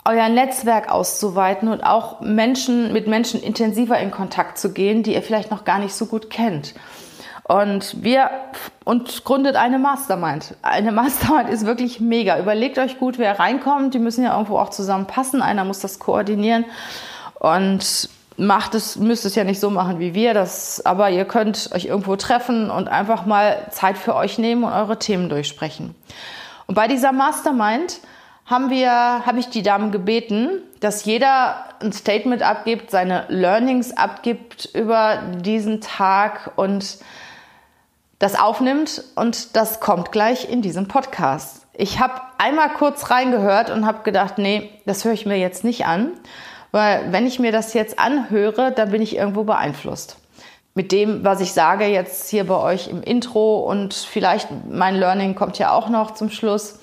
Euer 0.07 0.29
Netzwerk 0.29 0.91
auszuweiten 0.91 1.67
und 1.67 1.83
auch 1.83 2.21
Menschen, 2.21 2.93
mit 2.93 3.07
Menschen 3.07 3.41
intensiver 3.41 3.99
in 3.99 4.11
Kontakt 4.11 4.59
zu 4.59 4.71
gehen, 4.71 5.01
die 5.01 5.15
ihr 5.15 5.23
vielleicht 5.23 5.49
noch 5.49 5.65
gar 5.65 5.79
nicht 5.79 5.95
so 5.95 6.05
gut 6.05 6.29
kennt. 6.29 6.75
Und 7.47 8.03
wir 8.03 8.31
und 8.85 9.23
gründet 9.23 9.55
eine 9.55 9.77
Mastermind. 9.77 10.55
Eine 10.63 10.91
Mastermind 10.91 11.49
ist 11.49 11.65
wirklich 11.65 11.99
mega. 11.99 12.39
Überlegt 12.39 12.79
euch 12.79 12.97
gut, 12.97 13.19
wer 13.19 13.39
reinkommt. 13.39 13.93
Die 13.93 13.99
müssen 13.99 14.23
ja 14.23 14.33
irgendwo 14.33 14.57
auch 14.57 14.69
zusammenpassen. 14.69 15.43
Einer 15.43 15.63
muss 15.63 15.79
das 15.79 15.99
koordinieren. 15.99 16.65
Und 17.39 18.09
macht 18.37 18.75
es, 18.75 18.97
müsst 18.97 19.25
es 19.25 19.35
ja 19.35 19.43
nicht 19.43 19.59
so 19.59 19.69
machen 19.69 19.99
wie 19.99 20.13
wir, 20.13 20.33
das, 20.33 20.85
aber 20.85 21.09
ihr 21.09 21.25
könnt 21.25 21.69
euch 21.73 21.85
irgendwo 21.85 22.15
treffen 22.15 22.69
und 22.69 22.87
einfach 22.87 23.25
mal 23.25 23.67
Zeit 23.71 23.97
für 23.97 24.15
euch 24.15 24.37
nehmen 24.37 24.63
und 24.63 24.73
eure 24.73 24.99
Themen 24.99 25.29
durchsprechen. 25.29 25.95
Und 26.67 26.75
bei 26.75 26.87
dieser 26.87 27.11
Mastermind 27.11 27.99
haben 28.45 28.69
wir, 28.69 28.91
habe 28.91 29.39
ich 29.39 29.49
die 29.49 29.63
Damen 29.63 29.91
gebeten, 29.91 30.61
dass 30.79 31.05
jeder 31.05 31.65
ein 31.81 31.93
Statement 31.93 32.43
abgibt, 32.43 32.91
seine 32.91 33.25
Learnings 33.29 33.95
abgibt 33.95 34.65
über 34.73 35.19
diesen 35.39 35.81
Tag 35.81 36.51
und 36.55 36.97
das 38.19 38.39
aufnimmt 38.39 39.03
und 39.15 39.55
das 39.55 39.79
kommt 39.79 40.11
gleich 40.11 40.49
in 40.49 40.61
diesem 40.61 40.87
Podcast. 40.87 41.65
Ich 41.73 41.99
habe 41.99 42.21
einmal 42.37 42.69
kurz 42.69 43.09
reingehört 43.09 43.69
und 43.69 43.85
habe 43.85 44.03
gedacht, 44.03 44.37
nee, 44.37 44.69
das 44.85 45.03
höre 45.03 45.13
ich 45.13 45.25
mir 45.25 45.37
jetzt 45.37 45.63
nicht 45.63 45.85
an, 45.85 46.11
weil 46.75 47.13
wenn 47.13 47.25
ich 47.25 47.39
mir 47.39 47.53
das 47.53 47.73
jetzt 47.73 47.99
anhöre, 47.99 48.73
dann 48.73 48.91
bin 48.91 49.01
ich 49.01 49.15
irgendwo 49.15 49.45
beeinflusst. 49.45 50.17
mit 50.73 50.91
dem, 50.91 51.23
was 51.23 51.39
ich 51.39 51.53
sage 51.53 51.85
jetzt 51.85 52.29
hier 52.29 52.45
bei 52.45 52.57
euch 52.57 52.89
im 52.89 53.01
Intro 53.01 53.59
und 53.59 53.93
vielleicht 53.93 54.49
mein 54.69 54.97
Learning 54.97 55.33
kommt 55.33 55.57
ja 55.57 55.71
auch 55.71 55.87
noch 55.87 56.11
zum 56.11 56.29
Schluss, 56.29 56.79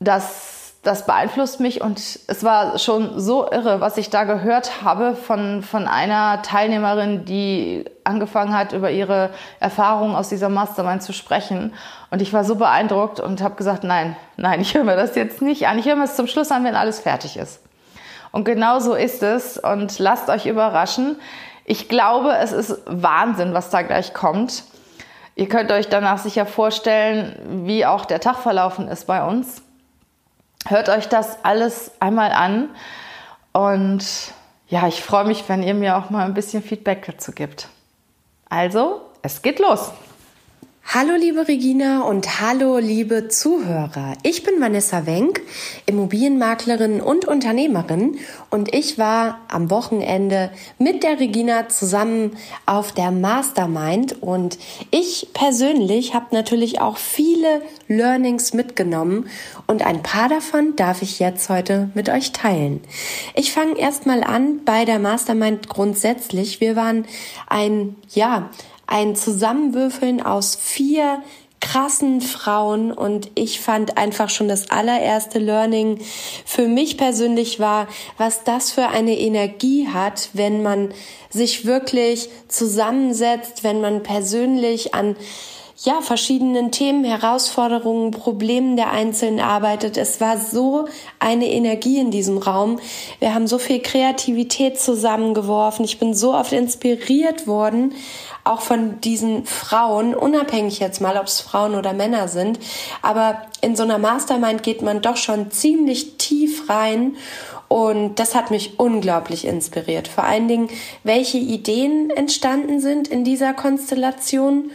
dass 0.00 0.72
das 0.82 1.06
beeinflusst 1.06 1.60
mich 1.60 1.80
und 1.80 2.00
es 2.00 2.42
war 2.42 2.80
schon 2.80 3.20
so 3.20 3.48
irre, 3.48 3.80
was 3.80 3.96
ich 3.96 4.10
da 4.10 4.24
gehört 4.24 4.82
habe 4.82 5.14
von, 5.14 5.62
von 5.62 5.86
einer 5.86 6.42
Teilnehmerin, 6.42 7.24
die 7.24 7.84
angefangen 8.02 8.58
hat, 8.58 8.72
über 8.72 8.90
ihre 8.90 9.30
Erfahrungen 9.60 10.16
aus 10.16 10.30
dieser 10.30 10.48
Mastermind 10.48 11.04
zu 11.04 11.12
sprechen. 11.12 11.74
Und 12.10 12.22
ich 12.22 12.32
war 12.32 12.42
so 12.42 12.56
beeindruckt 12.56 13.20
und 13.20 13.40
habe 13.40 13.54
gesagt, 13.54 13.84
nein, 13.84 14.16
nein, 14.36 14.60
ich 14.60 14.74
höre 14.74 14.82
mir 14.82 14.96
das 14.96 15.14
jetzt 15.14 15.42
nicht 15.42 15.68
an. 15.68 15.78
Ich 15.78 15.86
höre 15.86 15.94
mir 15.94 16.04
es 16.04 16.16
zum 16.16 16.26
Schluss 16.26 16.50
an, 16.50 16.64
wenn 16.64 16.74
alles 16.74 16.98
fertig 16.98 17.36
ist. 17.36 17.60
Und 18.32 18.44
genau 18.44 18.78
so 18.78 18.94
ist 18.94 19.22
es 19.22 19.58
und 19.58 19.98
lasst 19.98 20.28
euch 20.28 20.46
überraschen. 20.46 21.16
Ich 21.64 21.88
glaube, 21.88 22.36
es 22.36 22.52
ist 22.52 22.78
Wahnsinn, 22.86 23.54
was 23.54 23.70
da 23.70 23.82
gleich 23.82 24.14
kommt. 24.14 24.64
Ihr 25.34 25.48
könnt 25.48 25.70
euch 25.70 25.88
danach 25.88 26.18
sicher 26.18 26.46
vorstellen, 26.46 27.64
wie 27.66 27.86
auch 27.86 28.04
der 28.04 28.20
Tag 28.20 28.38
verlaufen 28.38 28.88
ist 28.88 29.06
bei 29.06 29.24
uns. 29.24 29.62
Hört 30.66 30.88
euch 30.88 31.08
das 31.08 31.44
alles 31.44 31.92
einmal 32.00 32.32
an 32.32 32.70
und 33.52 34.04
ja, 34.68 34.86
ich 34.86 35.02
freue 35.02 35.24
mich, 35.24 35.48
wenn 35.48 35.62
ihr 35.62 35.74
mir 35.74 35.96
auch 35.96 36.10
mal 36.10 36.26
ein 36.26 36.34
bisschen 36.34 36.62
Feedback 36.62 37.06
dazu 37.06 37.32
gibt. 37.32 37.68
Also, 38.50 39.00
es 39.22 39.40
geht 39.40 39.60
los. 39.60 39.92
Hallo 40.90 41.16
liebe 41.16 41.46
Regina 41.46 42.00
und 42.00 42.40
hallo 42.40 42.78
liebe 42.78 43.28
Zuhörer. 43.28 44.14
Ich 44.22 44.42
bin 44.42 44.58
Vanessa 44.58 45.04
Wenk, 45.04 45.42
Immobilienmaklerin 45.84 47.02
und 47.02 47.26
Unternehmerin 47.26 48.16
und 48.48 48.74
ich 48.74 48.96
war 48.96 49.40
am 49.48 49.68
Wochenende 49.68 50.50
mit 50.78 51.02
der 51.02 51.20
Regina 51.20 51.68
zusammen 51.68 52.38
auf 52.64 52.92
der 52.92 53.10
Mastermind 53.10 54.22
und 54.22 54.58
ich 54.90 55.28
persönlich 55.34 56.14
habe 56.14 56.34
natürlich 56.34 56.80
auch 56.80 56.96
viele 56.96 57.60
Learnings 57.88 58.54
mitgenommen 58.54 59.28
und 59.66 59.84
ein 59.84 60.02
paar 60.02 60.30
davon 60.30 60.74
darf 60.74 61.02
ich 61.02 61.18
jetzt 61.18 61.50
heute 61.50 61.90
mit 61.92 62.08
euch 62.08 62.32
teilen. 62.32 62.80
Ich 63.34 63.52
fange 63.52 63.78
erstmal 63.78 64.24
an 64.24 64.64
bei 64.64 64.86
der 64.86 64.98
Mastermind 64.98 65.68
grundsätzlich. 65.68 66.62
Wir 66.62 66.76
waren 66.76 67.04
ein 67.46 67.96
ja, 68.14 68.48
ein 68.88 69.14
Zusammenwürfeln 69.14 70.20
aus 70.20 70.56
vier 70.56 71.22
krassen 71.60 72.20
Frauen. 72.20 72.92
Und 72.92 73.30
ich 73.34 73.60
fand 73.60 73.98
einfach 73.98 74.30
schon 74.30 74.48
das 74.48 74.70
allererste 74.70 75.38
Learning 75.38 76.00
für 76.44 76.66
mich 76.66 76.96
persönlich 76.96 77.60
war, 77.60 77.86
was 78.16 78.44
das 78.44 78.72
für 78.72 78.88
eine 78.88 79.18
Energie 79.18 79.88
hat, 79.88 80.30
wenn 80.32 80.62
man 80.62 80.92
sich 81.30 81.66
wirklich 81.66 82.28
zusammensetzt, 82.48 83.62
wenn 83.62 83.80
man 83.80 84.02
persönlich 84.02 84.94
an 84.94 85.16
ja, 85.84 86.00
verschiedenen 86.00 86.72
Themen, 86.72 87.04
Herausforderungen, 87.04 88.10
Problemen 88.10 88.76
der 88.76 88.90
Einzelnen 88.90 89.38
arbeitet. 89.38 89.96
Es 89.96 90.20
war 90.20 90.36
so 90.36 90.88
eine 91.20 91.46
Energie 91.46 91.98
in 91.98 92.10
diesem 92.10 92.38
Raum. 92.38 92.80
Wir 93.20 93.32
haben 93.32 93.46
so 93.46 93.58
viel 93.58 93.80
Kreativität 93.80 94.80
zusammengeworfen. 94.80 95.84
Ich 95.84 96.00
bin 96.00 96.14
so 96.14 96.34
oft 96.34 96.52
inspiriert 96.52 97.46
worden, 97.46 97.94
auch 98.42 98.60
von 98.60 99.00
diesen 99.00 99.46
Frauen, 99.46 100.14
unabhängig 100.16 100.80
jetzt 100.80 101.00
mal, 101.00 101.16
ob 101.16 101.26
es 101.26 101.40
Frauen 101.40 101.76
oder 101.76 101.92
Männer 101.92 102.26
sind. 102.26 102.58
Aber 103.00 103.42
in 103.60 103.76
so 103.76 103.84
einer 103.84 103.98
Mastermind 103.98 104.64
geht 104.64 104.82
man 104.82 105.00
doch 105.00 105.16
schon 105.16 105.52
ziemlich 105.52 106.16
tief 106.16 106.68
rein 106.68 107.16
und 107.68 108.16
das 108.16 108.34
hat 108.34 108.50
mich 108.50 108.78
unglaublich 108.80 109.44
inspiriert. 109.46 110.08
Vor 110.08 110.24
allen 110.24 110.48
Dingen, 110.48 110.70
welche 111.04 111.38
Ideen 111.38 112.10
entstanden 112.10 112.80
sind 112.80 113.08
in 113.08 113.24
dieser 113.24 113.52
Konstellation 113.52 114.70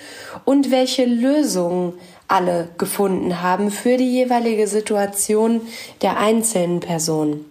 und 0.45 0.69
welche 0.69 1.05
Lösungen 1.05 1.93
alle 2.27 2.69
gefunden 2.77 3.41
haben 3.41 3.71
für 3.71 3.97
die 3.97 4.12
jeweilige 4.12 4.67
Situation 4.67 5.62
der 6.01 6.17
einzelnen 6.17 6.79
Person. 6.79 7.45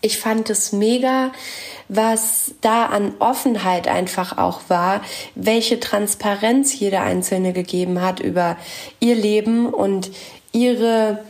Ich 0.00 0.18
fand 0.18 0.50
es 0.50 0.72
mega, 0.72 1.30
was 1.88 2.54
da 2.60 2.86
an 2.86 3.14
Offenheit 3.20 3.86
einfach 3.86 4.36
auch 4.36 4.62
war, 4.68 5.02
welche 5.34 5.78
Transparenz 5.78 6.78
jeder 6.78 7.02
Einzelne 7.02 7.52
gegeben 7.52 8.00
hat 8.00 8.18
über 8.18 8.56
ihr 8.98 9.14
Leben 9.14 9.66
und 9.66 10.10
ihre 10.52 11.20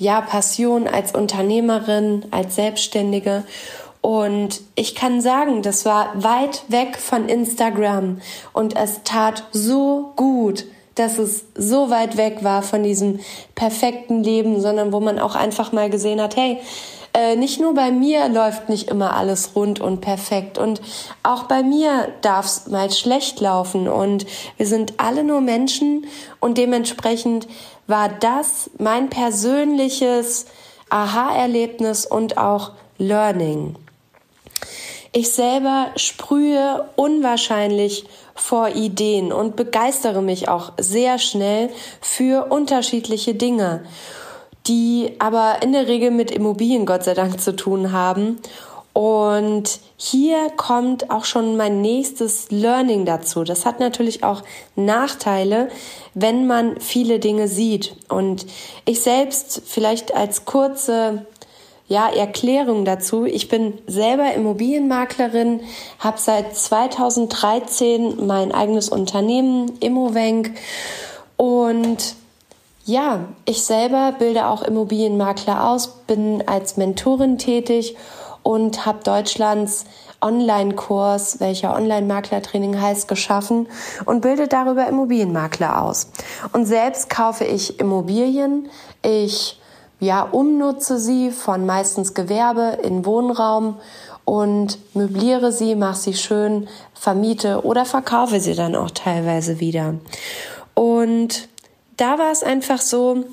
ja, 0.00 0.22
Passion 0.22 0.88
als 0.88 1.14
Unternehmerin, 1.14 2.24
als 2.30 2.56
Selbstständige. 2.56 3.44
Und 4.00 4.62
ich 4.74 4.94
kann 4.94 5.20
sagen, 5.20 5.60
das 5.60 5.84
war 5.84 6.10
weit 6.14 6.64
weg 6.68 6.96
von 6.96 7.28
Instagram. 7.28 8.22
Und 8.54 8.74
es 8.76 9.02
tat 9.04 9.44
so 9.52 10.12
gut, 10.16 10.64
dass 10.94 11.18
es 11.18 11.44
so 11.54 11.90
weit 11.90 12.16
weg 12.16 12.38
war 12.42 12.62
von 12.62 12.82
diesem 12.82 13.20
perfekten 13.54 14.24
Leben, 14.24 14.60
sondern 14.62 14.92
wo 14.92 15.00
man 15.00 15.18
auch 15.18 15.34
einfach 15.34 15.70
mal 15.70 15.90
gesehen 15.90 16.20
hat, 16.20 16.34
hey, 16.34 16.58
äh, 17.12 17.36
nicht 17.36 17.60
nur 17.60 17.74
bei 17.74 17.90
mir 17.90 18.28
läuft 18.28 18.68
nicht 18.68 18.88
immer 18.88 19.16
alles 19.16 19.54
rund 19.54 19.80
und 19.80 20.00
perfekt. 20.00 20.56
Und 20.56 20.80
auch 21.22 21.42
bei 21.42 21.62
mir 21.62 22.08
darf 22.22 22.46
es 22.46 22.68
mal 22.68 22.90
schlecht 22.90 23.40
laufen. 23.40 23.86
Und 23.86 24.24
wir 24.56 24.66
sind 24.66 24.94
alle 24.96 25.24
nur 25.24 25.42
Menschen. 25.42 26.06
Und 26.38 26.56
dementsprechend 26.56 27.48
war 27.90 28.08
das 28.08 28.70
mein 28.78 29.10
persönliches 29.10 30.46
Aha-Erlebnis 30.88 32.06
und 32.06 32.38
auch 32.38 32.72
Learning. 32.98 33.76
Ich 35.12 35.32
selber 35.32 35.90
sprühe 35.96 36.88
unwahrscheinlich 36.96 38.04
vor 38.34 38.68
Ideen 38.68 39.32
und 39.32 39.56
begeistere 39.56 40.22
mich 40.22 40.48
auch 40.48 40.72
sehr 40.78 41.18
schnell 41.18 41.70
für 42.00 42.50
unterschiedliche 42.50 43.34
Dinge 43.34 43.82
die 44.66 45.16
aber 45.18 45.62
in 45.62 45.72
der 45.72 45.88
Regel 45.88 46.10
mit 46.10 46.30
Immobilien 46.30 46.86
Gott 46.86 47.04
sei 47.04 47.14
Dank 47.14 47.40
zu 47.40 47.56
tun 47.56 47.92
haben. 47.92 48.38
Und 48.92 49.78
hier 49.96 50.50
kommt 50.56 51.10
auch 51.10 51.24
schon 51.24 51.56
mein 51.56 51.80
nächstes 51.80 52.50
Learning 52.50 53.04
dazu. 53.04 53.44
Das 53.44 53.64
hat 53.64 53.78
natürlich 53.78 54.24
auch 54.24 54.42
Nachteile, 54.74 55.68
wenn 56.14 56.46
man 56.46 56.80
viele 56.80 57.20
Dinge 57.20 57.46
sieht. 57.46 57.94
Und 58.08 58.46
ich 58.84 59.00
selbst 59.00 59.62
vielleicht 59.66 60.14
als 60.14 60.44
kurze 60.44 61.24
ja, 61.86 62.08
Erklärung 62.08 62.84
dazu. 62.84 63.24
Ich 63.24 63.48
bin 63.48 63.78
selber 63.86 64.32
Immobilienmaklerin, 64.34 65.60
habe 65.98 66.18
seit 66.18 66.56
2013 66.56 68.26
mein 68.26 68.52
eigenes 68.52 68.88
Unternehmen, 68.88 69.72
Immovenk. 69.80 70.52
Und 71.36 72.14
ja, 72.86 73.24
ich 73.44 73.62
selber 73.62 74.14
bilde 74.18 74.46
auch 74.46 74.62
Immobilienmakler 74.62 75.68
aus, 75.68 75.88
bin 76.06 76.42
als 76.46 76.76
Mentorin 76.76 77.38
tätig 77.38 77.96
habe 78.44 79.04
Deutschlands 79.04 79.84
Online-Kurs, 80.20 81.40
welcher 81.40 81.74
Online-Maklertraining 81.74 82.80
heißt, 82.80 83.08
geschaffen 83.08 83.68
und 84.04 84.20
bilde 84.20 84.48
darüber 84.48 84.86
Immobilienmakler 84.86 85.82
aus. 85.82 86.08
Und 86.52 86.66
selbst 86.66 87.08
kaufe 87.08 87.44
ich 87.44 87.80
Immobilien. 87.80 88.68
Ich 89.02 89.58
ja, 90.00 90.22
umnutze 90.22 90.98
sie 90.98 91.30
von 91.30 91.66
meistens 91.66 92.14
Gewerbe 92.14 92.78
in 92.82 93.04
Wohnraum 93.04 93.76
und 94.24 94.78
möbliere 94.94 95.52
sie, 95.52 95.74
mache 95.74 95.98
sie 95.98 96.14
schön, 96.14 96.68
vermiete 96.94 97.64
oder 97.64 97.84
verkaufe 97.84 98.40
sie 98.40 98.54
dann 98.54 98.74
auch 98.74 98.90
teilweise 98.90 99.60
wieder. 99.60 99.94
Und 100.74 101.48
da 101.96 102.18
war 102.18 102.32
es 102.32 102.42
einfach 102.42 102.80
so, 102.80 103.24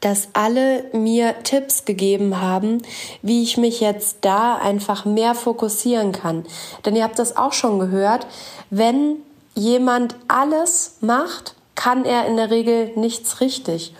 dass 0.00 0.28
alle 0.32 0.84
mir 0.92 1.42
Tipps 1.42 1.84
gegeben 1.84 2.40
haben, 2.40 2.82
wie 3.22 3.42
ich 3.42 3.56
mich 3.56 3.80
jetzt 3.80 4.18
da 4.22 4.56
einfach 4.56 5.04
mehr 5.04 5.34
fokussieren 5.34 6.12
kann. 6.12 6.44
Denn 6.84 6.96
ihr 6.96 7.04
habt 7.04 7.18
das 7.18 7.36
auch 7.36 7.52
schon 7.52 7.78
gehört, 7.78 8.26
wenn 8.70 9.16
jemand 9.54 10.16
alles 10.28 10.96
macht, 11.00 11.54
kann 11.74 12.04
er 12.04 12.26
in 12.26 12.36
der 12.36 12.50
Regel 12.50 12.92
nichts 12.96 13.40
richtig. 13.40 13.94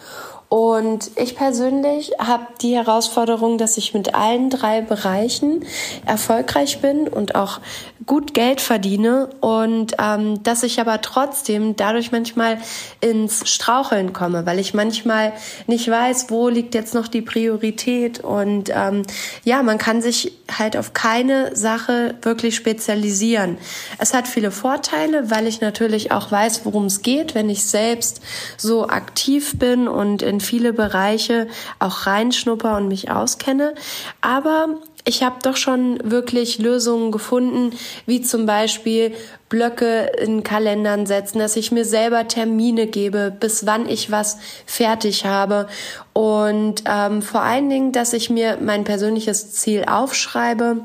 Und 0.48 1.10
ich 1.16 1.34
persönlich 1.34 2.12
habe 2.18 2.46
die 2.62 2.76
Herausforderung, 2.76 3.58
dass 3.58 3.76
ich 3.76 3.94
mit 3.94 4.14
allen 4.14 4.50
drei 4.50 4.82
Bereichen 4.82 5.64
erfolgreich 6.06 6.80
bin 6.80 7.08
und 7.08 7.34
auch 7.34 7.60
gut 8.06 8.34
Geld 8.34 8.60
verdiene 8.60 9.30
und 9.40 9.94
ähm, 9.98 10.42
dass 10.42 10.62
ich 10.62 10.80
aber 10.80 11.00
trotzdem 11.00 11.74
dadurch 11.76 12.12
manchmal 12.12 12.58
ins 13.00 13.48
Straucheln 13.48 14.12
komme, 14.12 14.46
weil 14.46 14.58
ich 14.58 14.74
manchmal 14.74 15.32
nicht 15.66 15.90
weiß, 15.90 16.26
wo 16.28 16.48
liegt 16.48 16.74
jetzt 16.74 16.94
noch 16.94 17.08
die 17.08 17.22
Priorität 17.22 18.20
und 18.20 18.70
ähm, 18.74 19.02
ja, 19.44 19.62
man 19.62 19.78
kann 19.78 20.02
sich 20.02 20.32
halt 20.58 20.76
auf 20.76 20.92
keine 20.92 21.56
Sache 21.56 22.14
wirklich 22.22 22.56
spezialisieren. 22.56 23.56
Es 23.98 24.12
hat 24.12 24.28
viele 24.28 24.50
Vorteile, 24.50 25.30
weil 25.30 25.46
ich 25.46 25.60
natürlich 25.60 26.12
auch 26.12 26.30
weiß, 26.30 26.62
worum 26.64 26.86
es 26.86 27.02
geht, 27.02 27.34
wenn 27.34 27.48
ich 27.48 27.64
selbst 27.64 28.20
so 28.56 28.86
aktiv 28.88 29.58
bin 29.58 29.88
und 29.88 30.22
in 30.22 30.33
viele 30.40 30.72
Bereiche 30.72 31.48
auch 31.78 32.06
reinschnupper 32.06 32.76
und 32.76 32.88
mich 32.88 33.10
auskenne. 33.10 33.74
Aber 34.20 34.68
ich 35.06 35.22
habe 35.22 35.36
doch 35.42 35.56
schon 35.56 35.98
wirklich 36.02 36.58
Lösungen 36.58 37.12
gefunden, 37.12 37.76
wie 38.06 38.22
zum 38.22 38.46
Beispiel 38.46 39.12
Blöcke 39.50 40.10
in 40.20 40.42
Kalendern 40.42 41.04
setzen, 41.04 41.38
dass 41.38 41.56
ich 41.56 41.70
mir 41.70 41.84
selber 41.84 42.26
Termine 42.26 42.86
gebe, 42.86 43.30
bis 43.30 43.66
wann 43.66 43.86
ich 43.86 44.10
was 44.10 44.38
fertig 44.64 45.26
habe 45.26 45.68
und 46.14 46.84
ähm, 46.88 47.20
vor 47.20 47.42
allen 47.42 47.68
Dingen, 47.68 47.92
dass 47.92 48.14
ich 48.14 48.30
mir 48.30 48.58
mein 48.60 48.84
persönliches 48.84 49.52
Ziel 49.52 49.84
aufschreibe 49.86 50.78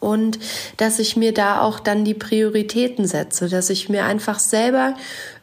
und 0.00 0.38
dass 0.78 0.98
ich 0.98 1.16
mir 1.16 1.34
da 1.34 1.60
auch 1.60 1.78
dann 1.78 2.04
die 2.04 2.14
Prioritäten 2.14 3.06
setze, 3.06 3.48
dass 3.48 3.70
ich 3.70 3.88
mir 3.88 4.04
einfach 4.04 4.38
selber 4.38 4.94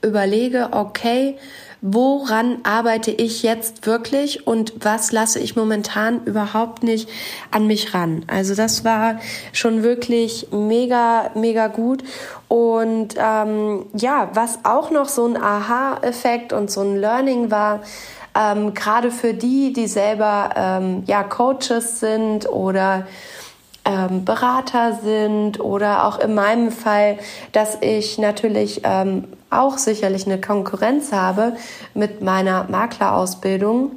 überlege, 0.01 0.69
okay, 0.71 1.37
woran 1.85 2.59
arbeite 2.63 3.11
ich 3.11 3.43
jetzt 3.43 3.85
wirklich 3.85 4.47
und 4.47 4.73
was 4.79 5.11
lasse 5.11 5.39
ich 5.39 5.57
momentan 5.57 6.23
überhaupt 6.23 6.81
nicht 6.81 7.09
an 7.51 7.67
mich 7.67 7.93
ran. 7.93 8.23
Also 8.27 8.55
das 8.55 8.85
war 8.85 9.19
schon 9.51 9.83
wirklich 9.83 10.47
mega, 10.51 11.31
mega 11.35 11.67
gut. 11.67 12.01
Und 12.47 13.15
ähm, 13.17 13.85
ja, 13.95 14.29
was 14.33 14.59
auch 14.63 14.91
noch 14.91 15.09
so 15.09 15.25
ein 15.27 15.35
Aha-Effekt 15.35 16.53
und 16.53 16.71
so 16.71 16.81
ein 16.81 16.95
Learning 16.95 17.51
war, 17.51 17.81
ähm, 18.33 18.73
gerade 18.73 19.11
für 19.11 19.33
die, 19.33 19.73
die 19.73 19.87
selber 19.87 20.51
ähm, 20.55 21.03
ja 21.05 21.21
Coaches 21.23 21.99
sind 21.99 22.49
oder 22.49 23.07
ähm, 23.85 24.25
Berater 24.25 24.99
sind 25.03 25.59
oder 25.59 26.05
auch 26.05 26.19
in 26.19 26.33
meinem 26.33 26.71
Fall, 26.71 27.17
dass 27.51 27.77
ich 27.81 28.17
natürlich 28.17 28.81
ähm, 28.83 29.25
auch 29.49 29.77
sicherlich 29.77 30.25
eine 30.25 30.39
Konkurrenz 30.39 31.11
habe 31.11 31.55
mit 31.93 32.21
meiner 32.21 32.65
Maklerausbildung, 32.69 33.91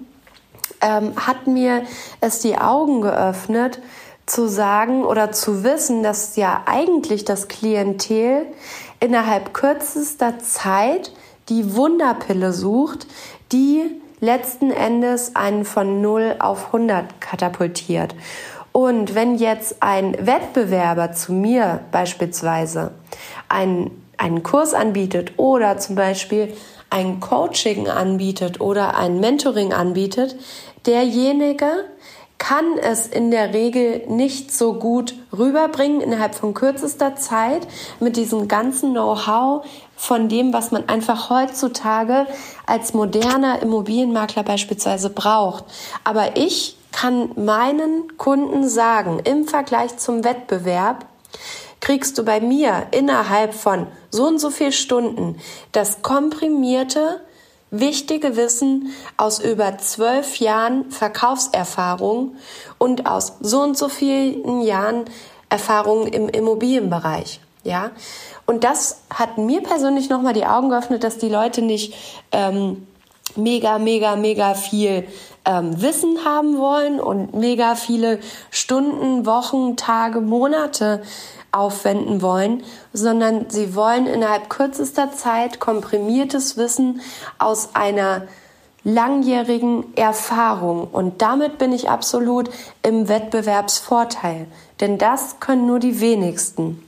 ähm, 0.81 1.13
hat 1.17 1.47
mir 1.47 1.83
es 2.21 2.41
die 2.41 2.59
Augen 2.59 3.01
geöffnet, 3.01 3.81
zu 4.27 4.49
sagen 4.49 5.05
oder 5.05 5.31
zu 5.31 5.63
wissen, 5.63 6.03
dass 6.03 6.35
ja 6.35 6.65
eigentlich 6.67 7.25
das 7.25 7.47
Klientel 7.47 8.47
innerhalb 8.99 9.55
kürzester 9.55 10.41
Zeit 10.41 11.13
die 11.49 11.77
Wunderpille 11.77 12.53
sucht, 12.53 13.07
die 13.53 13.85
letzten 14.19 14.73
Endes 14.73 15.37
einen 15.37 15.65
von 15.65 16.01
0 16.01 16.37
auf 16.41 16.67
100 16.67 17.21
katapultiert. 17.21 18.17
Und 18.77 19.15
wenn 19.15 19.37
jetzt 19.37 19.77
ein 19.81 20.15
Wettbewerber 20.21 21.13
zu 21.13 21.33
mir 21.33 21.81
beispielsweise 21.93 22.91
einen, 23.49 24.05
einen 24.19 24.43
Kurs 24.43 24.75
anbietet 24.75 25.39
oder 25.39 25.79
zum 25.79 25.95
Beispiel 25.95 26.53
ein 26.91 27.21
Coaching 27.21 27.89
anbietet 27.89 28.61
oder 28.61 28.99
ein 28.99 29.19
Mentoring 29.19 29.73
anbietet, 29.73 30.37
derjenige 30.85 31.87
kann 32.37 32.77
es 32.77 33.07
in 33.07 33.31
der 33.31 33.55
Regel 33.55 34.03
nicht 34.09 34.53
so 34.53 34.75
gut 34.75 35.15
rüberbringen 35.33 36.03
innerhalb 36.03 36.35
von 36.35 36.53
kürzester 36.53 37.17
Zeit 37.17 37.67
mit 37.99 38.19
diesem 38.19 38.47
ganzen 38.47 38.91
Know-how 38.93 39.65
von 39.97 40.29
dem, 40.29 40.53
was 40.53 40.71
man 40.71 40.87
einfach 40.87 41.31
heutzutage 41.31 42.27
als 42.67 42.93
moderner 42.93 43.63
Immobilienmakler 43.63 44.43
beispielsweise 44.43 45.09
braucht. 45.09 45.65
Aber 46.05 46.37
ich 46.37 46.76
kann 46.97 47.33
meinen 47.37 48.17
Kunden 48.17 48.67
sagen, 48.67 49.21
im 49.25 49.47
Vergleich 49.47 49.99
zum 49.99 50.25
Wettbewerb, 50.25 51.05
kriegst 51.81 52.17
du 52.17 52.25
bei 52.25 52.41
mir 52.41 52.87
innerhalb 52.91 53.53
von 53.53 53.87
so 54.11 54.27
und 54.27 54.39
so 54.39 54.49
viel 54.49 54.73
Stunden 54.73 55.39
das 55.73 56.01
komprimierte, 56.01 57.21
wichtige 57.71 58.37
Wissen 58.37 58.95
aus 59.19 59.41
über 59.41 59.77
zwölf 59.77 60.39
Jahren 60.39 60.91
Verkaufserfahrung 60.91 62.37
und 62.79 63.07
aus 63.07 63.35
so 63.41 63.61
und 63.61 63.77
so 63.77 63.91
vielen 63.91 64.63
Jahren 64.63 65.05
Erfahrung 65.51 66.07
im 66.07 66.31
Immobilienbereich. 66.31 67.41
Ja, 67.63 67.91
und 68.47 68.65
das 68.65 69.03
hat 69.13 69.37
mir 69.37 69.63
persönlich 69.63 70.09
nochmal 70.09 70.33
die 70.33 70.47
Augen 70.47 70.71
geöffnet, 70.71 71.05
dass 71.05 71.19
die 71.19 71.29
Leute 71.29 71.61
nicht 71.61 71.93
ähm, 72.33 72.87
mega, 73.37 73.79
mega, 73.79 74.17
mega 74.17 74.55
viel 74.55 75.07
ähm, 75.47 75.81
Wissen 75.81 76.25
haben 76.25 76.59
wollen 76.59 77.01
und 77.01 77.35
mega 77.35 77.75
viele 77.77 78.19
Stunden, 78.51 79.25
Wochen, 79.25 79.77
Tage, 79.77 80.21
Monate 80.21 81.03
aufwenden 81.53 82.21
wollen, 82.21 82.63
sondern 82.93 83.49
sie 83.49 83.75
wollen 83.75 84.07
innerhalb 84.07 84.51
kürzester 84.51 85.13
Zeit 85.13 85.59
komprimiertes 85.61 86.57
Wissen 86.57 87.01
aus 87.39 87.71
einer 87.75 88.23
langjährigen 88.85 89.97
Erfahrung. 89.97 90.87
Und 90.93 91.23
damit 91.23 91.59
bin 91.59 91.73
ich 91.73 91.89
absolut 91.89 92.51
im 92.83 93.09
Wettbewerbsvorteil. 93.09 94.47
Denn 94.81 94.99
das 94.99 95.41
können 95.41 95.67
nur 95.67 95.79
die 95.79 96.01
wenigsten. 96.01 96.83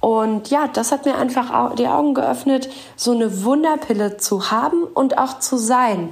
Und 0.00 0.50
ja, 0.50 0.68
das 0.68 0.92
hat 0.92 1.04
mir 1.04 1.16
einfach 1.16 1.74
die 1.74 1.88
Augen 1.88 2.14
geöffnet, 2.14 2.68
so 2.96 3.12
eine 3.12 3.44
Wunderpille 3.44 4.18
zu 4.18 4.50
haben 4.50 4.84
und 4.84 5.18
auch 5.18 5.40
zu 5.40 5.56
sein 5.56 6.10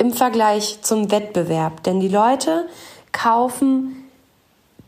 im 0.00 0.12
Vergleich 0.14 0.78
zum 0.80 1.10
Wettbewerb. 1.10 1.82
Denn 1.84 2.00
die 2.00 2.08
Leute 2.08 2.66
kaufen 3.12 4.08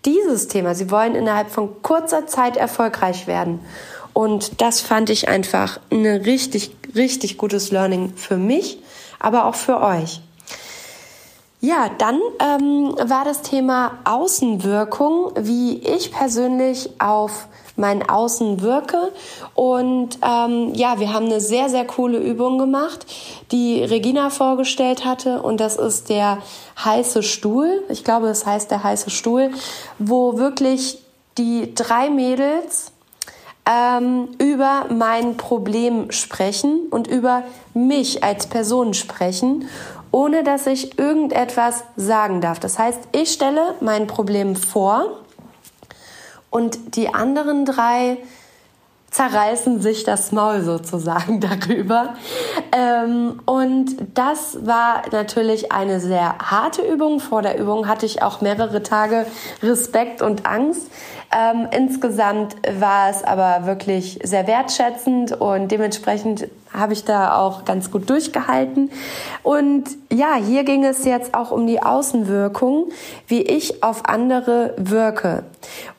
dieses 0.07 0.48
Thema. 0.48 0.75
Sie 0.75 0.90
wollen 0.90 1.14
innerhalb 1.14 1.51
von 1.51 1.83
kurzer 1.83 2.27
Zeit 2.27 2.57
erfolgreich 2.57 3.27
werden. 3.27 3.61
Und 4.14 4.61
das 4.61 4.81
fand 4.81 5.11
ich 5.11 5.29
einfach 5.29 5.79
ein 5.90 6.07
richtig, 6.07 6.75
richtig 6.94 7.38
gutes 7.38 7.70
Learning 7.70 8.14
für 8.16 8.37
mich, 8.37 8.79
aber 9.20 9.44
auch 9.44 9.55
für 9.55 9.81
euch. 9.81 10.20
Ja, 11.61 11.90
dann 11.98 12.18
ähm, 12.40 12.94
war 13.05 13.25
das 13.25 13.42
Thema 13.42 13.98
Außenwirkung, 14.05 15.33
wie 15.38 15.79
ich 15.79 16.11
persönlich 16.11 16.90
auf 16.98 17.46
mein 17.77 18.09
Außen 18.09 18.61
wirke. 18.61 19.13
Und 19.55 20.19
ähm, 20.23 20.75
ja, 20.75 20.99
wir 21.01 21.13
haben 21.13 21.27
eine 21.27 21.41
sehr, 21.41 21.69
sehr 21.69 21.87
coole 21.87 22.19
Übung 22.19 22.59
gemacht, 22.59 23.07
die 23.51 23.83
Regina 23.83 24.31
vorgestellt 24.31 25.05
hatte. 25.05 25.43
Und 25.43 25.61
das 25.61 25.77
ist 25.77 26.09
der 26.09 26.39
heiße 26.85 27.23
Stuhl. 27.23 27.83
Ich 27.89 28.05
glaube, 28.05 28.29
es 28.29 28.41
das 28.41 28.47
heißt 28.47 28.71
der 28.71 28.83
heiße 28.83 29.11
Stuhl, 29.11 29.51
wo 29.99 30.39
wirklich 30.39 30.99
die 31.39 31.75
drei 31.75 32.11
Mädels 32.11 32.93
ähm, 33.67 34.29
über 34.39 34.87
mein 34.91 35.37
Problem 35.37 36.11
sprechen 36.11 36.89
und 36.91 37.07
über 37.07 37.45
mich 37.75 38.25
als 38.25 38.47
Person 38.47 38.95
sprechen, 38.95 39.69
ohne 40.11 40.43
dass 40.43 40.67
ich 40.67 40.99
irgendetwas 40.99 41.85
sagen 41.97 42.41
darf. 42.41 42.59
Das 42.59 42.79
heißt, 42.79 43.01
ich 43.13 43.33
stelle 43.33 43.75
mein 43.81 44.07
Problem 44.07 44.57
vor 44.57 45.22
und 46.53 46.97
die 46.97 47.12
anderen 47.15 47.65
drei 47.65 48.19
zerreißen 49.11 49.81
sich 49.81 50.05
das 50.05 50.33
Maul 50.33 50.62
sozusagen 50.62 51.41
darüber. 51.69 52.15
Ähm, 52.73 53.41
und 53.47 53.97
das 54.15 54.67
war 54.67 55.03
natürlich 55.11 55.73
eine 55.73 55.99
sehr 55.99 56.37
harte 56.38 56.83
Übung. 56.83 57.21
Vor 57.21 57.41
der 57.41 57.59
Übung 57.59 57.88
hatte 57.88 58.05
ich 58.07 58.23
auch 58.23 58.43
mehrere 58.43 58.83
Tage 58.83 59.27
Respekt 59.62 60.21
und 60.21 60.47
Angst. 60.47 60.91
Ähm, 61.35 61.66
insgesamt 61.71 62.57
war 62.79 63.09
es 63.09 63.25
aber 63.25 63.64
wirklich 63.64 64.18
sehr 64.23 64.47
wertschätzend 64.47 65.33
und 65.33 65.68
dementsprechend 65.68 66.49
habe 66.75 66.92
ich 66.92 67.05
da 67.05 67.38
auch 67.38 67.64
ganz 67.64 67.90
gut 67.90 68.11
durchgehalten. 68.11 68.90
Und 69.42 69.85
ja, 70.12 70.35
hier 70.35 70.64
ging 70.64 70.85
es 70.85 71.05
jetzt 71.05 71.35
auch 71.35 71.51
um 71.51 71.66
die 71.66 71.83
Außenwirkung, 71.83 72.90
wie 73.29 73.40
ich 73.42 73.83
auf 73.83 74.07
andere 74.07 74.75
wirke 74.77 75.45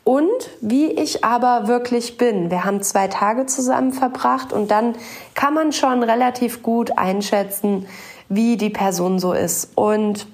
und 0.03 0.29
wie 0.61 0.85
ich 0.85 1.23
aber 1.23 1.67
wirklich 1.67 2.17
bin. 2.17 2.51
Wir 2.51 2.63
haben 2.63 2.83
zwei 2.83 3.07
Tage 3.07 3.47
zusammen 3.47 3.91
verbracht 3.91 4.53
und 4.53 4.69
dann 4.69 4.93
kann 5.33 5.55
man 5.55 5.71
schon 5.71 6.03
relativ 6.03 6.61
gut 6.61 6.97
einschätzen, 6.97 7.87
wie 8.29 8.57
die 8.57 8.69
Person 8.69 9.17
so 9.17 9.33
ist. 9.33 9.71
Und 9.75 10.27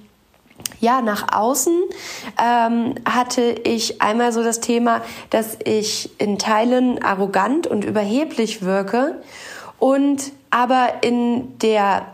ja, 0.80 1.02
nach 1.02 1.34
außen 1.34 1.82
ähm, 2.42 2.96
hatte 3.08 3.42
ich 3.42 4.02
einmal 4.02 4.32
so 4.32 4.44
das 4.44 4.60
Thema, 4.60 5.02
dass 5.30 5.58
ich 5.64 6.10
in 6.20 6.38
Teilen 6.38 7.04
arrogant 7.04 7.68
und 7.68 7.84
überheblich 7.84 8.64
wirke 8.64 9.22
und 9.78 10.32
aber 10.50 11.04
in 11.04 11.58
der 11.60 12.06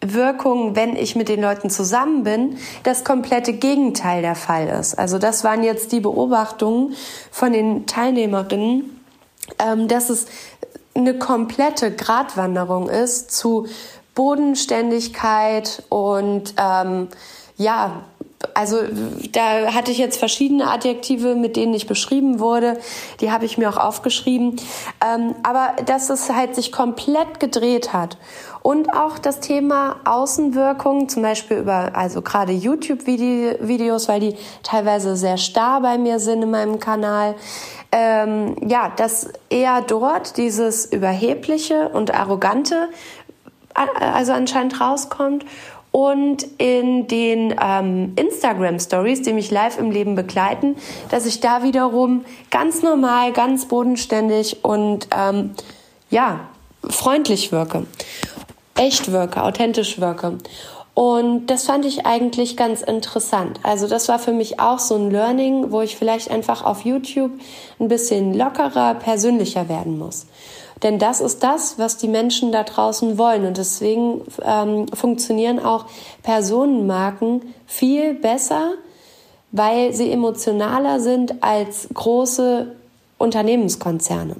Wirkung, 0.00 0.76
wenn 0.76 0.96
ich 0.96 1.16
mit 1.16 1.28
den 1.28 1.40
Leuten 1.40 1.70
zusammen 1.70 2.24
bin, 2.24 2.58
das 2.82 3.04
komplette 3.04 3.54
Gegenteil 3.54 4.20
der 4.20 4.34
Fall 4.34 4.68
ist. 4.68 4.98
Also 4.98 5.18
das 5.18 5.44
waren 5.44 5.62
jetzt 5.62 5.92
die 5.92 6.00
Beobachtungen 6.00 6.94
von 7.30 7.52
den 7.52 7.86
Teilnehmerinnen, 7.86 9.00
ähm, 9.58 9.88
dass 9.88 10.10
es 10.10 10.26
eine 10.94 11.18
komplette 11.18 11.90
Gratwanderung 11.90 12.88
ist 12.88 13.30
zu 13.32 13.66
Bodenständigkeit 14.14 15.82
und 15.88 16.54
ähm, 16.56 17.08
ja 17.56 18.02
also 18.54 18.78
da 19.32 19.72
hatte 19.72 19.90
ich 19.90 19.98
jetzt 19.98 20.18
verschiedene 20.18 20.70
Adjektive, 20.70 21.34
mit 21.34 21.56
denen 21.56 21.74
ich 21.74 21.86
beschrieben 21.86 22.40
wurde. 22.40 22.78
Die 23.20 23.30
habe 23.30 23.44
ich 23.44 23.58
mir 23.58 23.68
auch 23.68 23.76
aufgeschrieben. 23.76 24.56
Ähm, 25.04 25.34
aber 25.42 25.74
dass 25.86 26.10
es 26.10 26.30
halt 26.30 26.54
sich 26.54 26.72
komplett 26.72 27.40
gedreht 27.40 27.92
hat. 27.92 28.18
Und 28.62 28.94
auch 28.94 29.18
das 29.18 29.40
Thema 29.40 29.96
Außenwirkung, 30.04 31.08
zum 31.08 31.22
Beispiel 31.22 31.58
über, 31.58 31.90
also 31.94 32.22
gerade 32.22 32.52
YouTube-Videos, 32.52 34.08
weil 34.08 34.20
die 34.20 34.36
teilweise 34.62 35.16
sehr 35.16 35.36
starr 35.36 35.82
bei 35.82 35.98
mir 35.98 36.18
sind 36.18 36.42
in 36.42 36.50
meinem 36.50 36.80
Kanal. 36.80 37.34
Ähm, 37.92 38.56
ja, 38.66 38.90
dass 38.96 39.28
eher 39.50 39.82
dort 39.82 40.38
dieses 40.38 40.86
Überhebliche 40.86 41.90
und 41.90 42.14
Arrogante 42.14 42.88
also 43.74 44.32
anscheinend 44.32 44.80
rauskommt 44.80 45.44
und 45.94 46.44
in 46.58 47.06
den 47.06 47.54
ähm, 47.62 48.14
Instagram 48.16 48.80
Stories, 48.80 49.22
die 49.22 49.32
mich 49.32 49.52
live 49.52 49.78
im 49.78 49.92
Leben 49.92 50.16
begleiten, 50.16 50.74
dass 51.08 51.24
ich 51.24 51.38
da 51.38 51.62
wiederum 51.62 52.24
ganz 52.50 52.82
normal, 52.82 53.30
ganz 53.30 53.66
bodenständig 53.66 54.64
und 54.64 55.06
ähm, 55.16 55.52
ja 56.10 56.48
freundlich 56.82 57.52
wirke, 57.52 57.86
echt 58.74 59.12
wirke, 59.12 59.44
authentisch 59.44 60.00
wirke. 60.00 60.38
Und 60.94 61.46
das 61.46 61.66
fand 61.66 61.84
ich 61.84 62.04
eigentlich 62.04 62.56
ganz 62.56 62.82
interessant. 62.82 63.60
Also 63.62 63.86
das 63.86 64.08
war 64.08 64.18
für 64.18 64.32
mich 64.32 64.58
auch 64.58 64.80
so 64.80 64.96
ein 64.96 65.12
Learning, 65.12 65.70
wo 65.70 65.80
ich 65.80 65.96
vielleicht 65.96 66.28
einfach 66.28 66.64
auf 66.64 66.84
YouTube 66.84 67.30
ein 67.78 67.86
bisschen 67.86 68.34
lockerer, 68.34 68.94
persönlicher 68.94 69.68
werden 69.68 69.96
muss. 69.96 70.26
Denn 70.82 70.98
das 70.98 71.20
ist 71.20 71.42
das, 71.42 71.78
was 71.78 71.96
die 71.96 72.08
Menschen 72.08 72.52
da 72.52 72.62
draußen 72.62 73.16
wollen. 73.16 73.46
Und 73.46 73.56
deswegen 73.56 74.22
ähm, 74.42 74.86
funktionieren 74.88 75.58
auch 75.58 75.86
Personenmarken 76.22 77.54
viel 77.66 78.14
besser, 78.14 78.72
weil 79.52 79.92
sie 79.94 80.10
emotionaler 80.10 81.00
sind 81.00 81.42
als 81.42 81.88
große 81.94 82.74
Unternehmenskonzerne. 83.18 84.36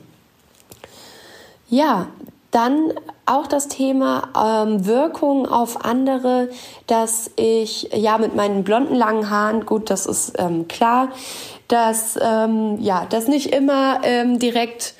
Ja, 1.69 2.09
dann 2.51 2.93
auch 3.27 3.47
das 3.47 3.69
Thema 3.69 4.29
ähm, 4.37 4.87
Wirkung 4.87 5.49
auf 5.49 5.85
andere, 5.85 6.51
dass 6.87 7.31
ich 7.37 7.91
ja 7.93 8.19
mit 8.19 8.37
meinen 8.37 8.63
blonden 8.63 8.95
langen 8.95 9.29
Haaren, 9.29 9.67
gut, 9.67 9.91
das 9.91 10.07
ist 10.07 10.35
ähm, 10.39 10.69
klar, 10.69 11.09
dass 11.69 12.19
ähm, 12.21 12.79
ja, 12.81 13.07
das 13.09 13.27
nicht 13.27 13.53
immer 13.53 14.01
ähm, 14.05 14.39
direkt 14.39 14.95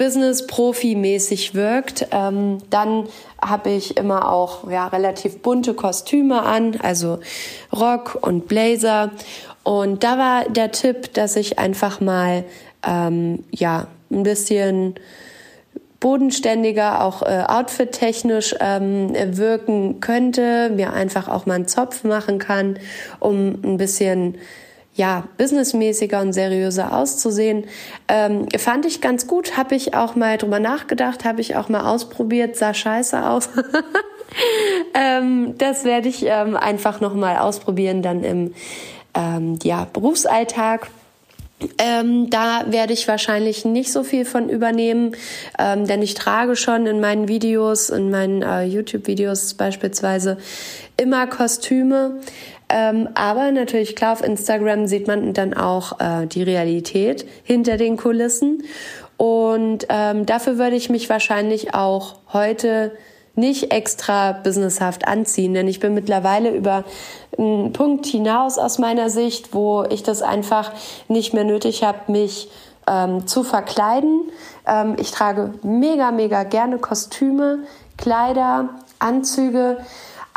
Business-Profi-mäßig 0.00 1.54
wirkt, 1.54 2.06
ähm, 2.10 2.56
dann 2.70 3.06
habe 3.38 3.68
ich 3.68 3.98
immer 3.98 4.32
auch 4.32 4.70
ja, 4.70 4.86
relativ 4.86 5.42
bunte 5.42 5.74
Kostüme 5.74 6.42
an, 6.42 6.78
also 6.82 7.18
Rock 7.70 8.16
und 8.22 8.48
Blazer. 8.48 9.10
Und 9.62 10.02
da 10.02 10.16
war 10.16 10.48
der 10.48 10.72
Tipp, 10.72 11.12
dass 11.12 11.36
ich 11.36 11.58
einfach 11.58 12.00
mal 12.00 12.44
ähm, 12.82 13.44
ja 13.50 13.88
ein 14.10 14.22
bisschen 14.22 14.94
bodenständiger, 16.00 17.04
auch 17.04 17.20
äh, 17.20 17.44
outfit-technisch 17.46 18.54
ähm, 18.58 19.12
wirken 19.36 20.00
könnte, 20.00 20.70
mir 20.70 20.94
einfach 20.94 21.28
auch 21.28 21.44
mal 21.44 21.56
einen 21.56 21.68
Zopf 21.68 22.04
machen 22.04 22.38
kann, 22.38 22.78
um 23.18 23.50
ein 23.62 23.76
bisschen 23.76 24.38
ja, 25.00 25.24
businessmäßiger 25.38 26.20
und 26.20 26.34
seriöser 26.34 26.94
auszusehen. 26.94 27.64
Ähm, 28.06 28.46
fand 28.58 28.84
ich 28.84 29.00
ganz 29.00 29.26
gut, 29.26 29.56
habe 29.56 29.74
ich 29.74 29.94
auch 29.94 30.14
mal 30.14 30.36
drüber 30.36 30.60
nachgedacht, 30.60 31.24
habe 31.24 31.40
ich 31.40 31.56
auch 31.56 31.70
mal 31.70 31.90
ausprobiert, 31.90 32.54
sah 32.56 32.74
scheiße 32.74 33.26
aus. 33.26 33.48
ähm, 34.94 35.54
das 35.56 35.84
werde 35.84 36.08
ich 36.10 36.26
ähm, 36.26 36.54
einfach 36.54 37.00
nochmal 37.00 37.38
ausprobieren 37.38 38.02
dann 38.02 38.24
im 38.24 38.52
ähm, 39.14 39.58
ja, 39.62 39.86
Berufsalltag. 39.90 40.88
Ähm, 41.78 42.30
da 42.30 42.64
werde 42.68 42.92
ich 42.92 43.06
wahrscheinlich 43.06 43.64
nicht 43.64 43.92
so 43.92 44.02
viel 44.02 44.24
von 44.24 44.48
übernehmen, 44.48 45.12
ähm, 45.58 45.86
denn 45.86 46.00
ich 46.00 46.14
trage 46.14 46.56
schon 46.56 46.86
in 46.86 47.00
meinen 47.00 47.28
Videos, 47.28 47.90
in 47.90 48.10
meinen 48.10 48.42
äh, 48.42 48.64
YouTube-Videos 48.64 49.54
beispielsweise 49.54 50.38
immer 50.96 51.26
Kostüme. 51.26 52.20
Ähm, 52.70 53.08
aber 53.14 53.50
natürlich 53.50 53.96
klar, 53.96 54.12
auf 54.12 54.24
Instagram 54.24 54.86
sieht 54.86 55.06
man 55.06 55.34
dann 55.34 55.54
auch 55.54 56.00
äh, 56.00 56.26
die 56.26 56.42
Realität 56.42 57.26
hinter 57.42 57.76
den 57.76 57.96
Kulissen. 57.96 58.62
Und 59.16 59.86
ähm, 59.90 60.24
dafür 60.24 60.56
würde 60.56 60.76
ich 60.76 60.88
mich 60.88 61.10
wahrscheinlich 61.10 61.74
auch 61.74 62.16
heute 62.32 62.92
nicht 63.34 63.72
extra 63.72 64.32
businesshaft 64.32 65.06
anziehen, 65.06 65.54
denn 65.54 65.68
ich 65.68 65.80
bin 65.80 65.94
mittlerweile 65.94 66.50
über 66.50 66.84
einen 67.38 67.72
Punkt 67.72 68.06
hinaus 68.06 68.58
aus 68.58 68.78
meiner 68.78 69.10
Sicht, 69.10 69.54
wo 69.54 69.84
ich 69.88 70.02
das 70.02 70.22
einfach 70.22 70.72
nicht 71.08 71.32
mehr 71.32 71.44
nötig 71.44 71.82
habe, 71.82 72.12
mich 72.12 72.50
ähm, 72.86 73.26
zu 73.26 73.44
verkleiden. 73.44 74.30
Ähm, 74.66 74.96
ich 74.98 75.10
trage 75.10 75.54
mega, 75.62 76.10
mega 76.10 76.42
gerne 76.42 76.78
Kostüme, 76.78 77.60
Kleider, 77.96 78.70
Anzüge 78.98 79.78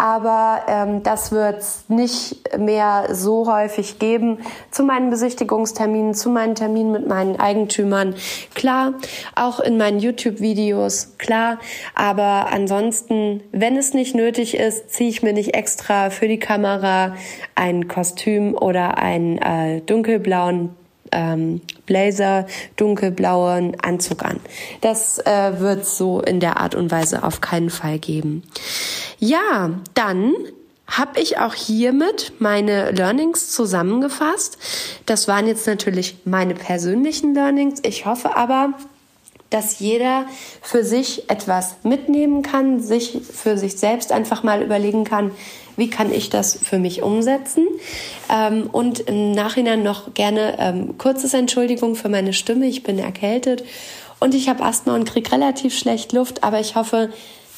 aber 0.04 0.64
ähm, 0.68 1.02
das 1.02 1.32
wird 1.32 1.60
es 1.60 1.86
nicht 1.88 2.58
mehr 2.60 3.08
so 3.14 3.50
häufig 3.50 4.00
geben. 4.00 4.40
Zu 4.70 4.84
meinen 4.84 5.10
Besichtigungsterminen, 5.10 6.14
zu 6.14 6.30
meinen 6.30 6.56
Terminen 6.56 6.92
mit 6.92 7.08
meinen 7.08 7.40
Eigentümern, 7.40 8.14
klar, 8.54 8.96
auch 9.34 9.62
in 9.62 9.78
meinen 9.78 10.00
YouTube-Videos, 10.00 11.14
klar, 11.20 11.58
aber 11.96 12.52
ansonsten, 12.52 13.44
wenn 13.54 13.78
es 13.78 13.94
nicht 13.94 14.14
nötig 14.14 14.58
ist, 14.58 14.90
ziehe 14.90 15.10
ich 15.10 15.24
mir 15.24 15.32
nicht 15.32 15.54
extra 15.54 16.10
für 16.10 16.28
die 16.28 16.40
Kamera 16.40 17.16
ein 17.56 17.88
Kostüm 17.88 18.56
oder 18.56 18.98
einen 18.98 19.38
äh, 19.38 19.80
dunkelblauen 19.80 20.76
ähm, 21.14 21.62
Blazer, 21.86 22.48
dunkelblauen 22.76 23.80
Anzug 23.82 24.24
an. 24.24 24.40
Das 24.82 25.20
äh, 25.20 25.60
wird 25.60 25.86
so 25.86 26.22
in 26.22 26.40
der 26.40 26.58
Art 26.58 26.76
und 26.76 26.92
Weise 26.92 27.24
auf 27.24 27.40
keinen 27.40 27.70
Fall 27.70 28.00
geben. 28.00 28.44
Ja, 29.20 29.72
dann 29.94 30.34
habe 30.88 31.20
ich 31.20 31.40
auch 31.40 31.54
hiermit 31.54 32.34
meine 32.40 32.92
Learnings 32.92 33.52
zusammengefasst. 33.52 34.58
Das 35.06 35.28
waren 35.28 35.48
jetzt 35.48 35.66
natürlich 35.66 36.18
meine 36.26 36.56
persönlichen 36.56 37.34
Learnings. 37.34 37.80
Ich 37.84 38.06
hoffe 38.06 38.36
aber, 38.36 38.74
dass 39.50 39.80
jeder 39.80 40.26
für 40.62 40.84
sich 40.84 41.30
etwas 41.30 41.76
mitnehmen 41.84 42.42
kann, 42.42 42.80
sich 42.80 43.22
für 43.32 43.58
sich 43.58 43.78
selbst 43.78 44.12
einfach 44.12 44.44
mal 44.44 44.64
überlegen 44.64 45.04
kann, 45.04 45.32
wie 45.76 45.90
kann 45.90 46.12
ich 46.12 46.30
das 46.30 46.58
für 46.62 46.80
mich 46.80 47.02
umsetzen? 47.02 47.68
Ähm, 48.30 48.70
und 48.72 49.02
im 49.02 49.32
Nachhinein 49.32 49.84
noch 49.84 50.14
gerne 50.14 50.58
ähm, 50.60 50.98
kurzes 50.98 51.34
Entschuldigung 51.34 51.96
für 51.96 52.10
meine 52.10 52.34
Stimme. 52.34 52.66
Ich 52.68 52.84
bin 52.84 53.00
erkältet 53.00 53.64
und 54.20 54.36
ich 54.36 54.50
habe 54.50 54.64
Asthma 54.64 54.96
und 54.96 55.06
kriege 55.06 55.32
relativ 55.32 55.78
schlecht 55.78 56.14
Luft, 56.14 56.44
aber 56.44 56.60
ich 56.60 56.76
hoffe, 56.76 57.10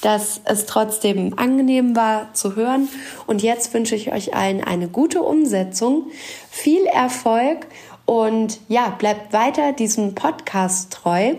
dass 0.01 0.41
es 0.45 0.65
trotzdem 0.65 1.38
angenehm 1.38 1.95
war 1.95 2.34
zu 2.34 2.56
hören. 2.56 2.89
Und 3.28 3.41
jetzt 3.41 3.73
wünsche 3.73 3.95
ich 3.95 4.12
euch 4.12 4.36
allen 4.36 4.63
eine 4.63 4.88
gute 4.88 5.21
Umsetzung, 5.21 6.12
viel 6.49 6.86
Erfolg 6.86 7.67
und 8.06 8.60
ja, 8.67 8.89
bleibt 8.89 9.34
weiter 9.34 9.73
diesem 9.73 10.13
Podcast 10.13 10.91
treu. 10.93 11.34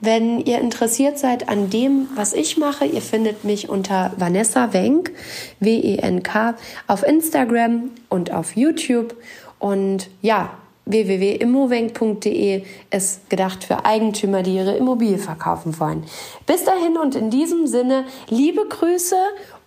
Wenn 0.00 0.40
ihr 0.40 0.60
interessiert 0.60 1.18
seid 1.18 1.48
an 1.48 1.68
dem, 1.68 2.08
was 2.14 2.32
ich 2.32 2.56
mache, 2.56 2.86
ihr 2.86 3.02
findet 3.02 3.44
mich 3.44 3.68
unter 3.68 4.12
Vanessa 4.16 4.72
Wenk, 4.72 5.12
W-E-N-K, 5.60 6.54
auf 6.86 7.06
Instagram 7.06 7.90
und 8.08 8.32
auf 8.32 8.56
YouTube. 8.56 9.14
Und 9.58 10.08
ja, 10.22 10.50
www.immowenk.de 10.86 12.64
ist 12.90 13.28
gedacht 13.28 13.64
für 13.64 13.84
Eigentümer, 13.84 14.42
die 14.42 14.56
ihre 14.56 14.76
Immobilie 14.76 15.18
verkaufen 15.18 15.78
wollen. 15.78 16.04
Bis 16.46 16.64
dahin 16.64 16.96
und 16.96 17.14
in 17.14 17.30
diesem 17.30 17.66
Sinne 17.66 18.04
liebe 18.28 18.66
Grüße 18.66 19.16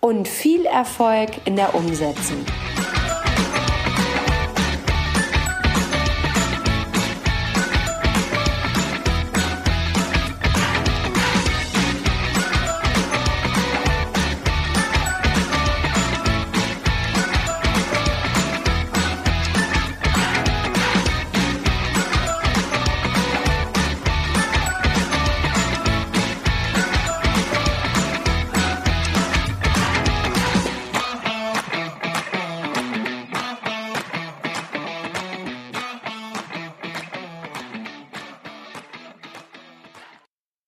und 0.00 0.26
viel 0.26 0.66
Erfolg 0.66 1.30
in 1.44 1.54
der 1.54 1.74
Umsetzung. 1.76 2.44